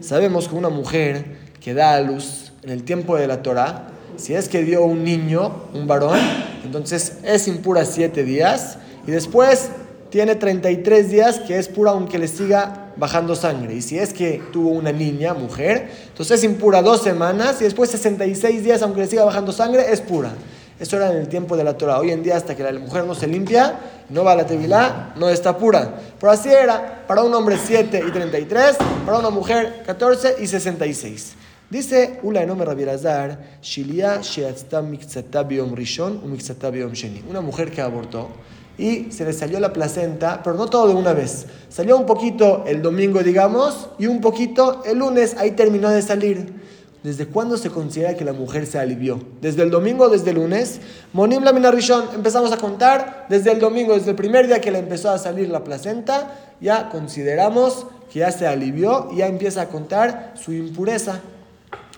Sabemos 0.00 0.48
que 0.48 0.54
una 0.54 0.68
mujer 0.68 1.36
que 1.60 1.74
da 1.74 1.94
a 1.94 2.00
luz 2.00 2.52
en 2.62 2.70
el 2.70 2.82
tiempo 2.84 3.16
de 3.16 3.26
la 3.26 3.42
Torah, 3.42 3.88
si 4.16 4.34
es 4.34 4.48
que 4.48 4.64
dio 4.64 4.84
un 4.84 5.04
niño, 5.04 5.66
un 5.72 5.86
varón, 5.86 6.18
entonces 6.64 7.18
es 7.22 7.48
impura 7.48 7.84
siete 7.84 8.24
días 8.24 8.78
y 9.06 9.10
después 9.10 9.70
tiene 10.10 10.34
33 10.34 11.10
días 11.10 11.38
que 11.38 11.58
es 11.58 11.68
pura 11.68 11.92
aunque 11.92 12.18
le 12.18 12.28
siga 12.28 12.92
bajando 12.96 13.36
sangre. 13.36 13.74
Y 13.74 13.82
si 13.82 13.98
es 13.98 14.12
que 14.12 14.42
tuvo 14.52 14.70
una 14.70 14.92
niña, 14.92 15.34
mujer, 15.34 15.90
entonces 16.08 16.38
es 16.38 16.44
impura 16.44 16.82
dos 16.82 17.02
semanas 17.02 17.60
y 17.60 17.64
después 17.64 17.90
66 17.90 18.64
días 18.64 18.82
aunque 18.82 19.00
le 19.00 19.06
siga 19.06 19.24
bajando 19.24 19.52
sangre 19.52 19.92
es 19.92 20.00
pura. 20.00 20.32
Eso 20.80 20.96
era 20.96 21.12
en 21.12 21.18
el 21.18 21.28
tiempo 21.28 21.58
de 21.58 21.62
la 21.62 21.76
Torah. 21.76 21.98
Hoy 21.98 22.10
en 22.10 22.22
día, 22.22 22.36
hasta 22.36 22.56
que 22.56 22.62
la 22.62 22.72
mujer 22.72 23.04
no 23.04 23.14
se 23.14 23.26
limpia, 23.26 23.78
no 24.08 24.24
va 24.24 24.32
a 24.32 24.36
la 24.36 24.46
tevilá, 24.46 25.12
no 25.16 25.28
está 25.28 25.58
pura. 25.58 25.94
Pero 26.18 26.32
así 26.32 26.48
era 26.48 27.04
para 27.06 27.22
un 27.22 27.34
hombre 27.34 27.58
7 27.62 28.02
y 28.08 28.10
33, 28.10 28.78
para 29.04 29.18
una 29.18 29.28
mujer 29.28 29.82
14 29.84 30.36
y 30.40 30.46
66. 30.46 31.34
Dice 31.68 32.18
Ula 32.22 32.42
Enome 32.42 32.64
Rabielazar, 32.64 33.58
Shilia 33.62 34.22
Sheatzta 34.22 34.80
Mikzata 34.80 35.42
Biom 35.42 35.74
Rishon, 35.74 36.28
Mikzata 36.28 36.70
Biom 36.70 36.92
Sheni. 36.92 37.24
Una 37.28 37.42
mujer 37.42 37.70
que 37.70 37.82
abortó 37.82 38.30
y 38.78 39.12
se 39.12 39.26
le 39.26 39.34
salió 39.34 39.60
la 39.60 39.74
placenta, 39.74 40.40
pero 40.42 40.56
no 40.56 40.66
todo 40.66 40.88
de 40.88 40.94
una 40.94 41.12
vez. 41.12 41.46
Salió 41.68 41.98
un 41.98 42.06
poquito 42.06 42.64
el 42.66 42.80
domingo, 42.80 43.22
digamos, 43.22 43.90
y 43.98 44.06
un 44.06 44.22
poquito 44.22 44.82
el 44.86 44.98
lunes, 44.98 45.36
ahí 45.36 45.50
terminó 45.50 45.90
de 45.90 46.00
salir. 46.00 46.54
¿Desde 47.02 47.26
cuándo 47.26 47.56
se 47.56 47.70
considera 47.70 48.14
que 48.14 48.26
la 48.26 48.34
mujer 48.34 48.66
se 48.66 48.78
alivió? 48.78 49.20
¿Desde 49.40 49.62
el 49.62 49.70
domingo 49.70 50.04
o 50.04 50.08
desde 50.10 50.30
el 50.30 50.36
lunes? 50.36 50.80
Monim 51.14 51.42
la 51.42 51.70
Rishon, 51.70 52.04
empezamos 52.14 52.52
a 52.52 52.58
contar 52.58 53.26
desde 53.30 53.52
el 53.52 53.58
domingo, 53.58 53.94
desde 53.94 54.10
el 54.10 54.16
primer 54.16 54.46
día 54.46 54.60
que 54.60 54.70
le 54.70 54.80
empezó 54.80 55.10
a 55.10 55.16
salir 55.16 55.48
la 55.48 55.64
placenta, 55.64 56.54
ya 56.60 56.90
consideramos 56.90 57.86
que 58.12 58.18
ya 58.18 58.30
se 58.32 58.46
alivió 58.46 59.08
y 59.12 59.16
ya 59.16 59.28
empieza 59.28 59.62
a 59.62 59.68
contar 59.68 60.34
su 60.36 60.52
impureza. 60.52 61.20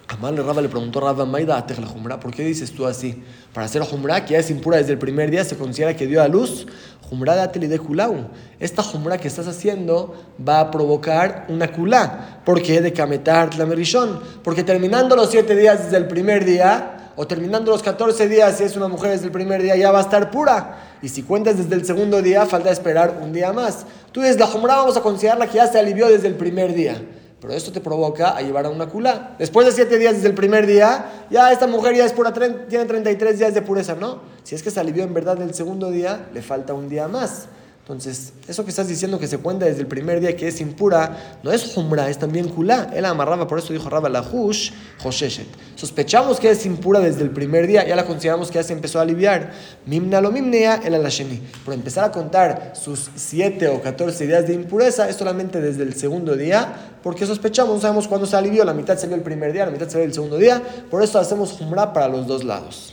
Amar 0.07 0.35
le 0.35 0.43
Raba 0.43 0.63
le 0.63 0.69
preguntó 0.69 1.01
Rabba 1.01 1.25
Maida 1.25 1.65
la 1.67 1.87
Jumra, 1.87 2.21
¿por 2.21 2.33
qué 2.33 2.45
dices 2.45 2.71
tú 2.71 2.87
así? 2.87 3.25
Para 3.53 3.67
hacer 3.67 3.83
Jumra, 3.83 4.25
que 4.25 4.35
ya 4.35 4.39
es 4.39 4.51
impura 4.51 4.77
desde 4.77 4.93
el 4.93 4.99
primer 4.99 5.33
día, 5.33 5.45
se 5.45 5.57
considera 5.57 5.97
que 5.97 6.07
dio 6.07 6.23
a 6.23 6.29
luz. 6.29 6.67
Jumra 7.13 7.47
de 7.47 7.79
Kulau. 7.79 8.31
Esta 8.59 8.83
Jumra 8.83 9.19
que 9.19 9.29
estás 9.29 9.47
haciendo 9.47 10.15
va 10.49 10.61
a 10.61 10.71
provocar 10.71 11.45
una 11.51 11.71
Kulá. 11.71 12.41
¿Por 12.43 12.63
qué? 12.63 12.81
De 12.81 12.95
Kametar 12.95 13.55
la 13.59 13.67
Merishon. 13.67 14.19
Porque 14.43 14.65
terminando 14.65 15.15
los 15.15 15.31
siete 15.31 15.55
días 15.55 15.85
desde 15.85 15.99
el 15.99 16.09
primer 16.09 16.47
día, 16.47 17.11
o 17.15 17.27
terminando 17.27 17.71
los 17.71 17.83
14 17.83 18.29
días, 18.29 18.57
si 18.57 18.65
es 18.65 18.77
una 18.79 18.89
mujer 18.89 19.11
desde 19.11 19.27
el 19.27 19.31
primer 19.31 19.61
día, 19.61 19.77
ya 19.77 19.93
va 19.93 19.99
a 19.99 20.03
estar 20.03 20.31
pura. 20.31 20.97
Y 21.03 21.11
si 21.11 21.23
cuentas 21.23 21.59
desde 21.59 21.75
el 21.75 21.85
segundo 21.85 22.23
día, 22.23 22.47
falta 22.47 22.71
esperar 22.71 23.19
un 23.23 23.35
día 23.35 23.53
más. 23.53 23.85
Tú 24.11 24.23
desde 24.23 24.41
la 24.41 24.47
Jumra 24.47 24.77
vamos 24.77 24.97
a 24.97 25.03
considerarla 25.03 25.49
que 25.49 25.59
ya 25.59 25.67
se 25.67 25.79
alivió 25.79 26.09
desde 26.09 26.29
el 26.29 26.35
primer 26.37 26.73
día. 26.73 26.97
Pero 27.43 27.55
esto 27.55 27.73
te 27.73 27.81
provoca 27.81 28.37
a 28.37 28.41
llevar 28.41 28.67
a 28.67 28.71
una 28.71 28.87
culá. 28.87 29.35
Después 29.37 29.67
de 29.67 29.73
siete 29.73 29.99
días 29.99 30.15
desde 30.15 30.29
el 30.29 30.35
primer 30.35 30.65
día, 30.65 31.27
ya 31.29 31.51
esta 31.51 31.67
mujer 31.67 31.97
ya 31.97 32.05
es 32.07 32.13
pura, 32.13 32.33
tiene 32.33 32.85
33 32.85 33.37
días 33.37 33.53
de 33.53 33.63
pureza, 33.63 33.97
¿no? 33.97 34.21
Si 34.45 34.55
es 34.55 34.63
que 34.63 34.71
se 34.71 34.79
alivió 34.79 35.03
en 35.03 35.13
verdad 35.13 35.43
el 35.43 35.53
segundo 35.53 35.91
día, 35.91 36.29
le 36.33 36.41
falta 36.41 36.73
un 36.73 36.89
día 36.89 37.09
más. 37.09 37.49
Entonces, 37.83 38.33
eso 38.47 38.63
que 38.63 38.71
estás 38.71 38.87
diciendo 38.87 39.19
que 39.19 39.27
se 39.27 39.39
cuenta 39.39 39.67
desde 39.67 39.81
el 39.81 39.89
primer 39.89 40.21
día 40.21 40.37
que 40.37 40.47
es 40.47 40.61
impura, 40.61 41.41
no 41.43 41.51
es 41.51 41.77
humra, 41.77 42.09
es 42.09 42.17
también 42.17 42.49
kulá. 42.49 42.89
Él 42.95 43.05
amarraba, 43.05 43.49
por 43.49 43.59
eso 43.59 43.73
dijo 43.73 43.91
Rabba 43.91 44.09
la 44.09 44.23
hush, 44.23 44.71
hosheshet. 45.03 45.49
Sospechamos 45.75 46.39
que 46.39 46.51
es 46.51 46.65
impura 46.65 47.01
desde 47.01 47.23
el 47.23 47.31
primer 47.31 47.67
día, 47.67 47.85
ya 47.85 47.97
la 47.97 48.07
consideramos 48.07 48.53
que 48.53 48.55
ya 48.55 48.63
se 48.63 48.73
empezó 48.73 49.01
a 49.01 49.03
aliviar. 49.03 49.51
Mimna 49.85 50.21
lo 50.21 50.31
mimnea 50.31 50.77
el 50.85 50.95
alasheni. 50.95 51.43
Por 51.65 51.75
empezar 51.75 52.05
a 52.05 52.13
contar 52.13 52.75
sus 52.77 53.11
7 53.17 53.67
o 53.67 53.83
14 53.83 54.29
días 54.29 54.47
de 54.47 54.55
impureza 54.55 55.09
es 55.09 55.17
solamente 55.17 55.61
desde 55.61 55.83
el 55.83 55.95
segundo 55.95 56.37
día, 56.37 56.99
porque 57.03 57.27
sospechamos, 57.27 57.75
no 57.75 57.81
sabemos 57.81 58.07
cuándo 58.07 58.29
se 58.29 58.37
alivió, 58.37 58.65
la 58.65 58.75
mitad 58.75 58.97
salió 58.97 59.17
el 59.17 59.23
primer 59.23 59.53
día, 59.53 59.67
la 59.67 59.73
mitad 59.73 59.89
salió 59.89 60.05
el 60.05 60.15
segundo 60.15 60.37
día, 60.37 60.63
por 60.89 61.03
eso 61.03 61.19
hacemos 61.19 61.61
humra 61.61 61.93
para 61.93 62.07
los 62.07 62.29
dos 62.29 62.45
lados. 62.45 62.92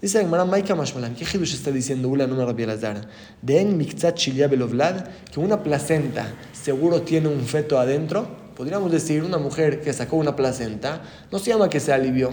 Dice 0.00 0.16
la 0.16 0.24
Gemara 0.24 0.46
Maika 0.46 0.74
Mashmalan, 0.74 1.14
¿qué 1.14 1.26
Hidush 1.26 1.52
está 1.52 1.70
diciendo 1.70 2.08
Ula 2.08 2.26
no 2.26 2.34
Rabbi? 2.46 2.64
De 3.42 3.60
en 3.60 3.76
Mikzat 3.76 4.18
Belovlad, 4.48 5.04
que 5.30 5.38
una 5.38 5.62
placenta 5.62 6.26
seguro 6.52 7.02
tiene 7.02 7.28
un 7.28 7.42
feto 7.42 7.78
adentro. 7.78 8.26
Podríamos 8.56 8.90
decir, 8.90 9.22
una 9.22 9.36
mujer 9.36 9.82
que 9.82 9.92
sacó 9.92 10.16
una 10.16 10.34
placenta, 10.34 11.02
no 11.30 11.38
se 11.38 11.50
llama 11.50 11.68
que 11.68 11.80
se 11.80 11.92
alivió. 11.92 12.32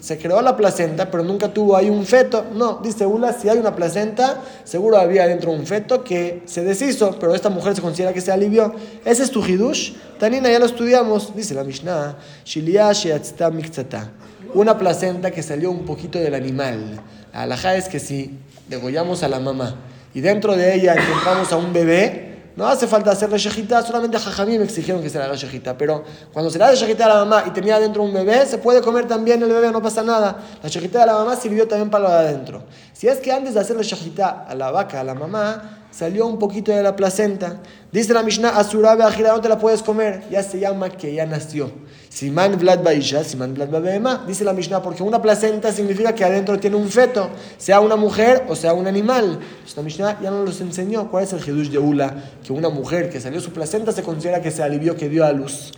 Se 0.00 0.16
creó 0.16 0.40
la 0.42 0.56
placenta, 0.56 1.10
pero 1.10 1.24
nunca 1.24 1.52
tuvo 1.52 1.76
ahí 1.76 1.90
un 1.90 2.06
feto. 2.06 2.46
No, 2.54 2.78
dice 2.80 3.04
Ula, 3.04 3.32
si 3.32 3.48
hay 3.48 3.58
una 3.58 3.74
placenta, 3.74 4.40
seguro 4.62 4.96
había 4.96 5.24
adentro 5.24 5.50
un 5.50 5.66
feto 5.66 6.04
que 6.04 6.42
se 6.44 6.62
deshizo, 6.62 7.18
pero 7.18 7.34
esta 7.34 7.50
mujer 7.50 7.74
se 7.74 7.82
considera 7.82 8.12
que 8.12 8.20
se 8.20 8.30
alivió. 8.30 8.72
Ese 9.04 9.24
es 9.24 9.30
tu 9.32 9.44
Hidush. 9.44 9.94
Tanina, 10.20 10.48
ya 10.52 10.60
lo 10.60 10.66
estudiamos. 10.66 11.34
Dice 11.34 11.52
la 11.52 11.64
Mishnah, 11.64 12.16
Shilia 12.44 12.92
Sheatzta 12.92 13.50
Mikzata 13.50 14.12
una 14.54 14.78
placenta 14.78 15.30
que 15.30 15.42
salió 15.42 15.70
un 15.70 15.84
poquito 15.84 16.18
del 16.18 16.34
animal. 16.34 17.00
La 17.32 17.42
alhaja 17.42 17.76
es 17.76 17.88
que 17.88 17.98
si 17.98 18.38
degollamos 18.68 19.22
a 19.22 19.28
la 19.28 19.40
mamá 19.40 19.76
y 20.14 20.20
dentro 20.20 20.56
de 20.56 20.74
ella 20.74 20.94
encontramos 20.94 21.52
a 21.52 21.56
un 21.56 21.72
bebé, 21.72 22.32
no 22.54 22.66
hace 22.66 22.86
falta 22.86 23.10
hacerle 23.10 23.38
shejita, 23.38 23.80
solamente 23.82 24.18
a 24.18 24.20
Jajamí 24.20 24.58
me 24.58 24.64
exigieron 24.64 25.02
que 25.02 25.08
se 25.08 25.16
le 25.16 25.24
haga 25.24 25.36
shejita. 25.36 25.76
Pero 25.78 26.04
cuando 26.32 26.50
se 26.50 26.58
le 26.58 26.64
hace 26.64 26.76
shejita 26.76 27.06
a 27.06 27.08
la 27.08 27.14
mamá 27.24 27.44
y 27.46 27.50
tenía 27.50 27.80
dentro 27.80 28.02
un 28.02 28.12
bebé, 28.12 28.44
se 28.44 28.58
puede 28.58 28.82
comer 28.82 29.08
también 29.08 29.42
el 29.42 29.48
bebé, 29.48 29.70
no 29.70 29.80
pasa 29.80 30.02
nada. 30.02 30.36
La 30.62 30.68
shejita 30.68 31.00
de 31.00 31.06
la 31.06 31.14
mamá 31.14 31.34
sirvió 31.36 31.66
también 31.66 31.88
para 31.88 32.04
lo 32.04 32.10
de 32.10 32.16
adentro. 32.16 32.64
Si 32.92 33.08
es 33.08 33.20
que 33.20 33.32
antes 33.32 33.54
de 33.54 33.60
hacerle 33.60 33.82
shejita 33.84 34.44
a 34.46 34.54
la 34.54 34.70
vaca, 34.70 35.00
a 35.00 35.04
la 35.04 35.14
mamá, 35.14 35.81
salió 35.92 36.26
un 36.26 36.38
poquito 36.38 36.72
de 36.72 36.82
la 36.82 36.96
placenta. 36.96 37.60
Dice 37.92 38.12
la 38.12 38.22
Mishnah, 38.22 38.48
Asurabe 38.48 39.04
Ajira, 39.04 39.32
no 39.32 39.40
te 39.40 39.48
la 39.48 39.58
puedes 39.58 39.82
comer. 39.82 40.24
Ya 40.30 40.42
se 40.42 40.58
llama 40.58 40.88
que 40.88 41.14
ya 41.14 41.26
nació. 41.26 41.70
Siman 42.08 42.58
Vlad 42.58 42.82
Baisha, 42.82 43.22
Siman 43.22 43.54
Vlad 43.54 43.70
Babema. 43.70 44.24
Dice 44.26 44.44
la 44.44 44.52
Mishnah, 44.52 44.82
porque 44.82 45.02
una 45.02 45.22
placenta 45.22 45.70
significa 45.70 46.14
que 46.14 46.24
adentro 46.24 46.58
tiene 46.58 46.76
un 46.76 46.88
feto, 46.88 47.30
sea 47.58 47.80
una 47.80 47.96
mujer 47.96 48.44
o 48.48 48.56
sea 48.56 48.72
un 48.72 48.86
animal. 48.86 49.38
Esta 49.64 49.82
Mishnah 49.82 50.20
ya 50.20 50.30
nos 50.30 50.46
los 50.46 50.60
enseñó. 50.60 51.10
¿Cuál 51.10 51.24
es 51.24 51.32
el 51.32 51.42
Jedush 51.42 51.68
de 51.68 51.78
Ula? 51.78 52.14
Que 52.44 52.52
una 52.52 52.70
mujer 52.70 53.10
que 53.10 53.20
salió 53.20 53.40
su 53.40 53.52
placenta 53.52 53.92
se 53.92 54.02
considera 54.02 54.40
que 54.40 54.50
se 54.50 54.62
alivió, 54.62 54.96
que 54.96 55.08
dio 55.08 55.24
a 55.24 55.32
luz. 55.32 55.72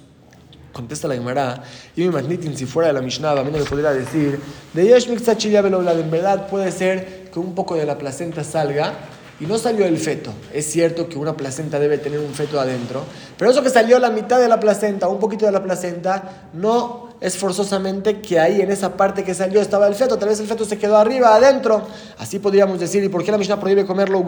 Contesta 0.73 1.07
la 1.07 1.15
Gemara, 1.15 1.63
y 1.95 2.01
mi 2.01 2.11
magnitin, 2.11 2.57
si 2.57 2.67
fuera 2.67 2.89
de 2.89 2.95
la 2.95 3.01
Mishnah, 3.01 3.33
no 3.45 3.57
le 3.57 3.65
podría 3.65 3.93
decir, 3.93 4.41
de 4.73 4.85
Yesh 4.85 5.09
en 5.09 6.11
verdad 6.11 6.49
puede 6.49 6.73
ser 6.73 7.31
que 7.33 7.39
un 7.39 7.55
poco 7.55 7.77
de 7.77 7.87
la 7.87 7.97
placenta 7.97 8.43
salga, 8.43 8.93
y 9.41 9.47
no 9.47 9.59
salió 9.59 9.87
el 9.87 9.99
feto. 9.99 10.33
Es 10.53 10.67
cierto 10.67 11.09
que 11.09 11.19
una 11.19 11.37
placenta 11.37 11.79
debe 11.79 11.99
tener 11.99 12.19
un 12.21 12.33
feto 12.35 12.61
adentro, 12.61 13.05
pero 13.39 13.51
eso 13.51 13.63
que 13.63 13.71
salió 13.71 13.99
la 13.99 14.11
mitad 14.11 14.39
de 14.41 14.49
la 14.49 14.61
placenta, 14.61 15.09
un 15.09 15.19
poquito 15.19 15.47
de 15.47 15.53
la 15.53 15.63
placenta, 15.63 16.49
no 16.53 17.04
es 17.21 17.37
forzosamente 17.37 18.21
que 18.21 18.39
ahí 18.39 18.61
en 18.61 18.71
esa 18.71 18.97
parte 18.97 19.25
que 19.25 19.35
salió 19.35 19.61
estaba 19.61 19.87
el 19.87 19.95
feto, 19.95 20.19
tal 20.19 20.29
vez 20.29 20.41
el 20.41 20.47
feto 20.47 20.65
se 20.65 20.79
quedó 20.79 20.97
arriba, 20.97 21.35
adentro. 21.35 21.83
Así 22.19 22.39
podríamos 22.39 22.81
decir, 22.81 23.03
¿y 23.03 23.09
por 23.09 23.25
qué 23.25 23.33
la 23.33 23.39
Mishnah 23.39 23.59
prohíbe 23.59 23.87
comerlo? 23.87 24.25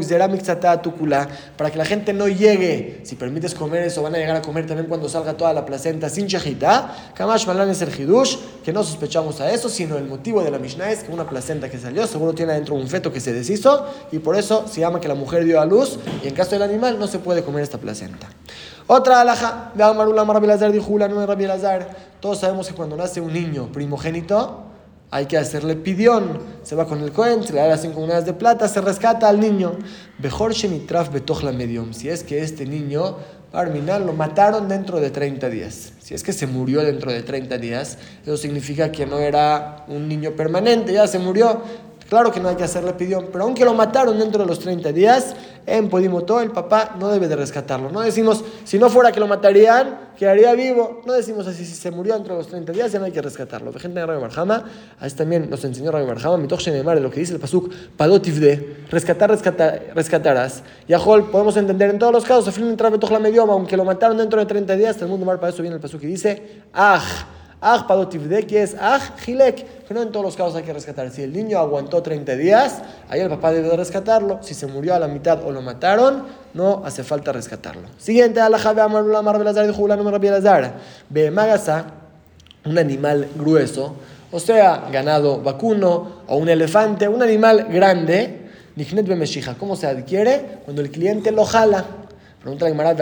Para 1.57 1.71
que 1.71 1.79
la 1.79 1.85
gente 1.85 2.13
no 2.13 2.29
llegue, 2.29 3.01
si 3.05 3.17
permites 3.17 3.55
comer 3.55 3.83
eso, 3.83 4.03
van 4.03 4.15
a 4.15 4.19
llegar 4.19 4.37
a 4.37 4.43
comer 4.43 4.67
también 4.67 4.89
cuando 4.89 5.09
salga 5.09 5.35
toda 5.35 5.53
la 5.53 5.65
placenta 5.65 6.09
sin 6.09 6.27
shahita. 6.27 7.13
Kamash 7.15 7.47
Malan 7.47 7.71
es 7.71 7.83
el 7.83 7.89
hidush, 7.89 8.37
que 8.65 8.73
no 8.73 8.83
sospechamos 8.83 9.41
a 9.41 9.51
eso, 9.51 9.69
sino 9.69 9.97
el 9.97 10.07
motivo 10.07 10.43
de 10.43 10.51
la 10.51 10.59
Mishnah 10.59 10.91
es 10.91 11.05
que 11.05 11.13
una 11.13 11.29
placenta 11.29 11.69
que 11.69 11.79
salió 11.79 12.07
seguro 12.07 12.33
tiene 12.33 12.53
adentro 12.53 12.75
un 12.75 12.89
feto 12.89 13.13
que 13.13 13.21
se 13.21 13.33
deshizo 13.33 13.87
y 14.13 14.19
por 14.19 14.37
eso 14.37 14.67
se 14.69 14.81
llama 14.81 15.01
que 15.01 15.09
la 15.09 15.15
mujer 15.15 15.45
dio 15.45 15.61
a 15.61 15.67
luz 15.67 15.99
y 16.23 16.29
en 16.29 16.35
caso 16.35 16.51
del 16.53 16.63
animal 16.63 16.99
no 16.99 17.07
se 17.07 17.19
puede 17.19 17.43
comer 17.43 17.63
esta 17.63 17.79
placenta. 17.79 18.29
Otra 18.89 19.21
alhaja, 19.21 19.73
de 19.75 19.83
Amarula 19.83 20.25
Maravilazar 20.25 20.71
dijo 20.71 20.97
no 20.97 21.21
es 21.21 21.27
Rabbi 21.27 21.47
Todos 22.21 22.39
sabemos 22.39 22.69
que 22.69 22.75
cuando 22.75 22.97
nace 22.97 23.21
un 23.21 23.33
niño 23.33 23.73
primogénito, 23.73 24.63
hay 25.11 25.27
que 25.27 25.37
hacerle 25.37 25.75
pidión. 25.75 26.39
Se 26.63 26.77
va 26.77 26.87
con 26.87 27.01
el 27.01 27.11
Cohen, 27.11 27.43
se 27.43 27.53
le 27.53 27.61
da 27.61 27.67
las 27.67 27.83
cinco 27.83 28.01
monedas 28.01 28.27
de 28.27 28.33
plata, 28.33 28.69
se 28.69 28.81
rescata 28.81 29.29
al 29.29 29.41
niño. 29.41 29.73
Bejor 30.19 30.53
Shenitraf 30.53 31.13
Betochla 31.13 31.51
Medium. 31.51 31.93
Si 31.93 32.09
es 32.09 32.23
que 32.23 32.43
este 32.43 32.65
niño, 32.65 33.17
Arminal, 33.53 34.07
lo 34.07 34.13
mataron 34.13 34.69
dentro 34.69 35.01
de 35.01 35.11
30 35.11 35.49
días. 35.49 35.93
Si 35.99 36.15
es 36.15 36.23
que 36.23 36.33
se 36.33 36.47
murió 36.47 36.83
dentro 36.83 37.11
de 37.11 37.23
30 37.23 37.59
días, 37.59 37.99
eso 38.23 38.37
significa 38.37 38.93
que 38.93 39.07
no 39.07 39.19
era 39.19 39.85
un 39.89 40.07
niño 40.07 40.33
permanente, 40.33 40.93
ya 40.93 41.09
se 41.09 41.19
murió. 41.19 41.63
Claro 42.09 42.31
que 42.31 42.39
no 42.39 42.49
hay 42.49 42.57
que 42.57 42.63
hacerle 42.63 42.93
pidión, 42.93 43.31
pero 43.33 43.45
aunque 43.45 43.65
lo 43.65 43.75
mataron 43.75 44.19
dentro 44.19 44.43
de 44.43 44.49
los 44.49 44.61
30 44.61 44.93
días, 44.93 45.35
en 45.67 45.89
Podimoto 45.89 46.41
el 46.41 46.53
papá 46.53 46.95
no 47.01 47.09
debe 47.09 47.27
de 47.27 47.35
rescatarlo. 47.35 47.91
No 47.91 48.01
decimos, 48.01 48.45
si 48.63 48.79
no 48.79 48.89
fuera 48.89 49.11
que 49.11 49.19
lo 49.19 49.27
matarían, 49.27 50.13
quedaría 50.17 50.55
vivo. 50.55 51.03
No 51.05 51.13
decimos 51.13 51.49
así, 51.49 51.65
si 51.65 51.75
se 51.75 51.91
murió 51.91 52.15
dentro 52.15 52.35
de 52.35 52.39
los 52.43 52.49
30 52.49 52.73
días, 52.73 52.93
ya 52.93 53.01
no 53.01 53.07
hay 53.07 53.13
que 53.13 53.21
rescatarlo. 53.21 53.73
Gente 53.73 53.99
de 53.99 54.07
Rabbi 54.07 54.21
Marjama, 54.21 54.65
ahí 55.01 55.11
también 55.11 55.51
nos 55.51 55.65
enseñó 55.65 55.91
Rabbi 55.91 56.07
Marjama, 56.07 56.37
mi 56.37 56.47
de 56.47 57.01
lo 57.01 57.11
que 57.11 57.21
dice 57.21 57.33
el 57.35 57.41
pasuk, 57.41 57.73
padotifde, 57.97 58.85
rescatar, 58.89 59.31
rescatar, 59.31 59.93
rescatarás. 59.93 60.63
Yahol, 60.87 61.29
podemos 61.31 61.57
entender 61.57 61.91
en 61.91 61.99
todos 61.99 62.13
los 62.13 62.25
casos, 62.25 62.47
afirma 62.47 62.71
entrar 62.71 62.93
la 63.11 63.19
medioma, 63.19 63.53
aunque 63.53 63.77
lo 63.77 63.85
mataron 63.85 64.17
dentro 64.17 64.39
de 64.39 64.47
30 64.47 64.77
días, 64.77 65.03
el 65.03 65.09
mundo 65.09 65.27
mar 65.27 65.41
para 65.41 65.53
eso 65.53 65.61
viene 65.61 65.75
el 65.75 65.83
pasuk 65.83 66.05
y 66.05 66.07
dice, 66.07 66.63
ah 66.73 67.03
Aj 67.61 67.87
que 68.47 68.63
es 68.63 68.75
aj 68.75 69.17
hilek, 69.27 69.87
que 69.87 69.95
no 69.95 70.03
en 70.03 70.13
todos 70.13 70.25
los 70.25 70.37
casos 70.37 70.57
hay 70.57 70.63
que 70.63 70.73
rescatar. 70.73 71.11
Si 71.11 71.23
el 71.23 71.33
niño 71.33 71.59
aguantó 71.59 72.03
30 72.03 72.37
días, 72.37 72.83
ahí 73.09 73.21
el 73.21 73.29
papá 73.31 73.53
debe 73.53 73.75
rescatarlo. 73.77 74.41
Si 74.43 74.55
se 74.55 74.67
murió 74.67 74.95
a 74.95 74.99
la 74.99 75.09
mitad 75.09 75.43
o 75.43 75.51
lo 75.51 75.63
mataron, 75.63 76.25
no 76.55 76.83
hace 76.85 77.03
falta 77.03 77.33
rescatarlo. 77.33 77.89
Siguiente, 77.99 78.41
alaja 78.41 78.73
ve 78.73 78.83
amarula 78.83 79.23
marbelazar 79.23 79.67
de 79.67 79.73
jula 79.73 79.97
no 79.97 80.05
Ve 81.09 81.31
magasa, 81.31 81.87
un 82.65 82.79
animal 82.79 83.29
grueso, 83.37 83.95
o 84.31 84.41
sea, 84.41 84.89
ganado 84.93 85.41
vacuno 85.41 86.23
o 86.27 86.37
un 86.37 86.49
elefante, 86.49 87.09
un 87.09 87.23
animal 87.23 87.69
grande. 87.71 88.43
Nihnet 88.75 89.57
¿cómo 89.59 89.77
se 89.77 89.87
adquiere? 89.87 90.59
Cuando 90.65 90.83
el 90.83 90.91
cliente 90.91 91.31
lo 91.31 91.45
jala. 91.45 91.85
Pregunta 92.47 92.67
la 92.67 92.71
Gemara, 92.71 92.95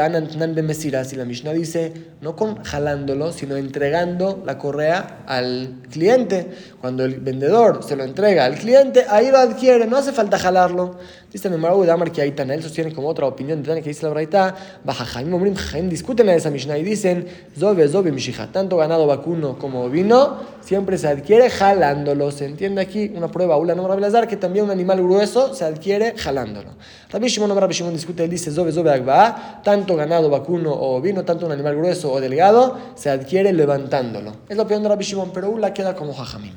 Mesira, 0.63 1.05
si 1.05 1.17
la 1.17 1.27
Mishnah 1.27 1.53
dice, 1.53 1.93
no 2.23 2.35
con 2.35 2.65
jalándolo, 2.65 3.31
sino 3.31 3.57
entregando 3.57 4.43
la 4.47 4.57
correa 4.57 5.23
al 5.27 5.83
cliente. 5.91 6.49
Cuando 6.81 7.05
el 7.05 7.21
vendedor 7.21 7.83
se 7.83 7.97
lo 7.97 8.05
entrega 8.05 8.45
al 8.45 8.57
cliente, 8.57 9.07
ahí 9.09 9.31
lo 9.31 9.39
adquiere, 9.39 9.87
no 9.87 9.97
hace 9.97 10.13
falta 10.13 10.39
jalarlo. 10.39 10.97
Dice 11.35 11.49
el 11.49 11.59
Marau 11.59 11.83
de 11.83 11.91
Amar 11.91 12.13
que 12.13 12.23
Aitana, 12.23 12.55
él 12.55 12.63
sostiene 12.63 12.93
como 12.93 13.09
otra 13.09 13.27
opinión 13.27 13.61
de 13.61 13.83
que 13.83 13.89
dice 13.89 14.05
la 14.05 14.11
Braita, 14.11 14.55
Baja 14.85 15.05
Jaim 15.05 15.35
Omrim, 15.35 15.57
Jaim 15.57 15.89
discuten 15.89 16.29
a 16.29 16.35
esa 16.37 16.49
Mishnah 16.49 16.79
y 16.79 16.85
dicen, 16.85 17.27
Zobe, 17.59 17.89
Zobe, 17.89 18.13
Mishija, 18.13 18.53
tanto 18.53 18.77
ganado 18.77 19.05
vacuno 19.09 19.59
como 19.59 19.91
vino, 19.91 20.37
siempre 20.61 20.97
se 20.97 21.09
adquiere 21.09 21.51
jalándolo. 21.51 22.31
Se 22.31 22.45
entiende 22.45 22.81
aquí 22.81 23.11
una 23.17 23.33
prueba, 23.33 23.57
Ula 23.57 23.75
no 23.75 23.89
Belazar, 23.89 24.29
que 24.29 24.37
también 24.37 24.67
un 24.67 24.71
animal 24.71 25.03
grueso 25.03 25.53
se 25.55 25.65
adquiere 25.65 26.15
jalándolo. 26.17 26.71
Rabbi 27.11 27.27
Shimon 27.27 27.59
Rabbi 27.59 27.75
Shimon 27.75 27.93
discute, 27.95 28.23
él 28.23 28.31
dice, 28.31 28.53
Zobe, 28.53 28.71
Zobe, 28.71 28.93
Agba, 28.93 29.61
tanto 29.65 29.97
ganado 29.97 30.31
vacuno 30.31 30.73
o 30.73 31.01
vino, 31.01 31.25
tanto 31.25 31.47
un 31.47 31.53
animal 31.53 31.75
grueso 31.75 32.13
o 32.13 32.21
delgado, 32.21 32.79
se 32.95 33.11
adquiere 33.11 33.53
levantándolo. 33.53 34.33
Es 34.49 34.57
la 34.57 34.63
opinión 34.63 34.85
de 34.85 34.89
Rabbi 34.89 35.05
Shimon, 35.05 35.14
pero 35.33 35.51
Ula 35.51 35.73
queda 35.73 35.95
como 35.95 36.13
Jajamim. 36.15 36.53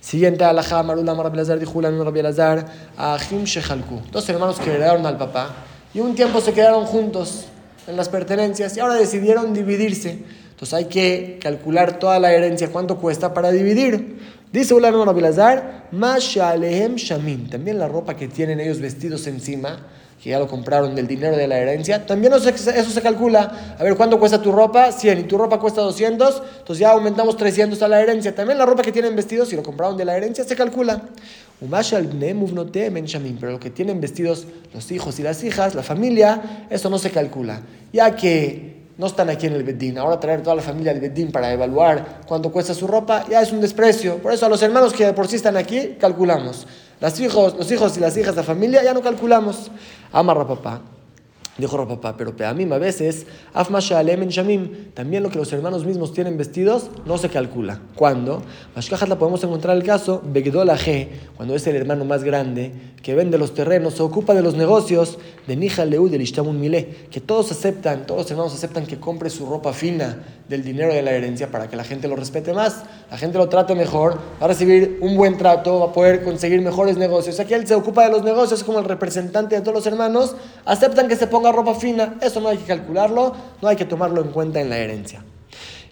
Siguiente 0.00 0.44
alajá, 0.44 0.82
Marula 0.82 1.14
Rabbi 1.14 1.36
Lazar, 1.36 1.58
dijo 1.58 1.80
Rabbi 1.80 2.22
Lazar, 2.22 2.66
Ahim 2.96 3.44
Shehalku. 3.44 4.00
Dos 4.10 4.28
hermanos 4.28 4.58
que 4.58 4.70
heredaron 4.70 5.04
al 5.06 5.18
papá 5.18 5.54
y 5.92 6.00
un 6.00 6.14
tiempo 6.14 6.40
se 6.40 6.52
quedaron 6.52 6.86
juntos 6.86 7.44
en 7.86 7.96
las 7.96 8.08
pertenencias 8.08 8.76
y 8.76 8.80
ahora 8.80 8.94
decidieron 8.94 9.52
dividirse. 9.52 10.18
Entonces 10.50 10.74
hay 10.74 10.86
que 10.86 11.38
calcular 11.42 11.98
toda 11.98 12.18
la 12.18 12.32
herencia, 12.32 12.70
cuánto 12.70 12.96
cuesta 12.96 13.34
para 13.34 13.50
dividir. 13.50 14.18
Dice 14.52 14.74
Ulan 14.74 14.94
Rabbi 14.94 15.20
Lazar, 15.20 15.88
Mashalehem 15.92 16.96
Shamin. 16.96 17.50
También 17.50 17.78
la 17.78 17.86
ropa 17.86 18.16
que 18.16 18.28
tienen 18.28 18.60
ellos 18.60 18.80
vestidos 18.80 19.26
encima 19.26 19.80
que 20.22 20.30
ya 20.30 20.38
lo 20.38 20.46
compraron 20.46 20.94
del 20.94 21.06
dinero 21.06 21.34
de 21.34 21.48
la 21.48 21.58
herencia, 21.58 22.04
también 22.04 22.34
eso, 22.34 22.50
se 22.52 23.02
calcula. 23.02 23.76
A 23.78 23.82
ver, 23.82 23.96
¿cuánto 23.96 24.18
cuesta 24.18 24.42
tu 24.42 24.52
ropa? 24.52 24.92
100. 24.92 25.20
Y 25.20 25.22
tu 25.22 25.38
ropa 25.38 25.58
cuesta 25.58 25.80
200, 25.80 26.42
entonces 26.58 26.78
ya 26.78 26.90
aumentamos 26.90 27.38
300 27.38 27.80
a 27.80 27.88
la 27.88 28.02
herencia. 28.02 28.34
También 28.34 28.58
la 28.58 28.66
ropa 28.66 28.82
que 28.82 28.92
tienen 28.92 29.16
vestidos, 29.16 29.48
si 29.48 29.56
lo 29.56 29.62
compraron 29.62 29.96
de 29.96 30.04
la 30.04 30.14
herencia, 30.16 30.44
se 30.44 30.54
calcula. 30.54 31.00
Pero 31.58 33.52
lo 33.52 33.60
que 33.60 33.70
tienen 33.70 34.00
vestidos 34.00 34.46
los 34.74 34.92
hijos 34.92 35.18
y 35.18 35.22
las 35.22 35.42
hijas, 35.42 35.74
la 35.74 35.82
familia, 35.82 36.66
eso 36.68 36.90
no 36.90 36.98
se 36.98 37.10
calcula. 37.10 37.62
Ya 37.92 38.14
que 38.14 38.80
no 38.98 39.06
están 39.06 39.30
aquí 39.30 39.46
en 39.46 39.54
el 39.54 39.62
Bedín. 39.62 39.96
Ahora 39.96 40.20
traer 40.20 40.42
toda 40.42 40.54
la 40.54 40.60
familia 40.60 40.92
al 40.92 41.00
Bedín 41.00 41.32
para 41.32 41.50
evaluar 41.50 42.20
cuánto 42.26 42.52
cuesta 42.52 42.74
su 42.74 42.86
ropa 42.86 43.24
ya 43.30 43.40
es 43.40 43.50
un 43.50 43.62
desprecio. 43.62 44.18
Por 44.18 44.34
eso 44.34 44.44
a 44.44 44.50
los 44.50 44.62
hermanos 44.62 44.92
que 44.92 45.10
por 45.14 45.26
sí 45.26 45.36
están 45.36 45.56
aquí, 45.56 45.96
calculamos. 45.98 46.66
Los 47.00 47.18
hijos, 47.20 47.54
los 47.56 47.70
hijos 47.70 47.96
y 47.96 48.00
las 48.00 48.16
hijas 48.16 48.34
de 48.34 48.42
la 48.42 48.46
familia 48.46 48.82
ya 48.82 48.92
no 48.92 49.00
calculamos. 49.00 49.70
Amarra 50.12 50.46
papá. 50.46 50.80
Dijo 51.58 51.76
papá, 51.88 52.16
pero 52.16 52.34
mí 52.54 52.66
a 52.70 52.78
veces, 52.78 53.26
también 54.94 55.22
lo 55.22 55.30
que 55.30 55.38
los 55.38 55.52
hermanos 55.52 55.84
mismos 55.84 56.12
tienen 56.12 56.38
vestidos 56.38 56.90
no 57.04 57.18
se 57.18 57.28
calcula. 57.28 57.80
¿Cuándo? 57.96 58.42
la 59.08 59.18
podemos 59.18 59.42
encontrar 59.44 59.76
el 59.76 59.82
caso, 59.82 60.22
G, 60.78 61.08
cuando 61.36 61.54
es 61.54 61.66
el 61.66 61.76
hermano 61.76 62.04
más 62.04 62.24
grande, 62.24 62.72
que 63.02 63.14
vende 63.14 63.38
los 63.38 63.54
terrenos, 63.54 63.94
se 63.94 64.02
ocupa 64.02 64.34
de 64.34 64.42
los 64.42 64.54
negocios, 64.54 65.18
de 65.46 65.56
Nija 65.56 65.84
Leu 65.84 66.08
del 66.08 66.20
Ishtamun 66.20 66.60
Mile, 66.60 67.08
que 67.10 67.20
todos 67.20 67.50
aceptan, 67.50 68.06
todos 68.06 68.22
los 68.22 68.30
hermanos 68.30 68.54
aceptan 68.54 68.86
que 68.86 69.00
compre 69.00 69.30
su 69.30 69.46
ropa 69.46 69.72
fina 69.72 70.18
del 70.48 70.62
dinero 70.62 70.92
de 70.92 71.02
la 71.02 71.12
herencia 71.12 71.50
para 71.50 71.68
que 71.68 71.76
la 71.76 71.84
gente 71.84 72.08
lo 72.08 72.16
respete 72.16 72.52
más, 72.52 72.82
la 73.10 73.16
gente 73.16 73.38
lo 73.38 73.48
trate 73.48 73.74
mejor, 73.74 74.18
va 74.40 74.44
a 74.44 74.48
recibir 74.48 74.98
un 75.00 75.16
buen 75.16 75.38
trato, 75.38 75.80
va 75.80 75.86
a 75.86 75.92
poder 75.92 76.22
conseguir 76.24 76.60
mejores 76.60 76.96
negocios. 76.96 77.40
Aquí 77.40 77.54
él 77.54 77.66
se 77.66 77.74
ocupa 77.74 78.04
de 78.04 78.10
los 78.10 78.22
negocios 78.22 78.62
como 78.64 78.78
el 78.78 78.84
representante 78.84 79.54
de 79.54 79.62
todos 79.62 79.74
los 79.74 79.86
hermanos, 79.86 80.36
aceptan 80.64 81.08
que 81.08 81.16
se 81.16 81.26
ponga 81.26 81.49
ropa 81.52 81.74
fina, 81.74 82.16
eso 82.20 82.40
no 82.40 82.48
hay 82.48 82.58
que 82.58 82.64
calcularlo, 82.64 83.34
no 83.60 83.68
hay 83.68 83.76
que 83.76 83.84
tomarlo 83.84 84.20
en 84.22 84.28
cuenta 84.28 84.60
en 84.60 84.70
la 84.70 84.78
herencia. 84.78 85.24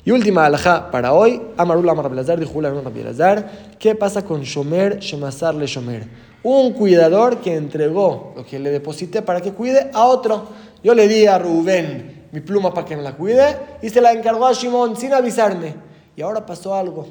Y 0.04 0.10
última 0.10 0.46
alajá 0.46 0.90
para 0.90 1.12
hoy, 1.12 1.42
Amarula 1.56 1.94
Marabelazar, 1.94 2.40
dijo 2.40 2.60
Rabelazar, 2.60 3.76
¿qué 3.78 3.94
pasa 3.94 4.24
con 4.24 4.42
Shomer, 4.42 5.00
Shemasar 5.00 5.54
le 5.54 5.66
Shomer? 5.66 6.08
Un 6.42 6.72
cuidador 6.72 7.38
que 7.38 7.54
entregó 7.54 8.32
lo 8.36 8.46
que 8.46 8.58
le 8.58 8.70
deposité 8.70 9.22
para 9.22 9.40
que 9.40 9.52
cuide 9.52 9.90
a 9.92 10.04
otro. 10.04 10.46
Yo 10.82 10.94
le 10.94 11.08
di 11.08 11.26
a 11.26 11.38
Rubén 11.38 12.28
mi 12.32 12.40
pluma 12.40 12.72
para 12.72 12.86
que 12.86 12.96
me 12.96 13.02
la 13.02 13.16
cuide 13.16 13.56
y 13.82 13.90
se 13.90 14.00
la 14.00 14.12
encargó 14.12 14.46
a 14.46 14.52
Shimon 14.52 14.96
sin 14.96 15.12
avisarme. 15.12 15.74
Y 16.16 16.22
ahora 16.22 16.44
pasó 16.44 16.74
algo. 16.74 17.06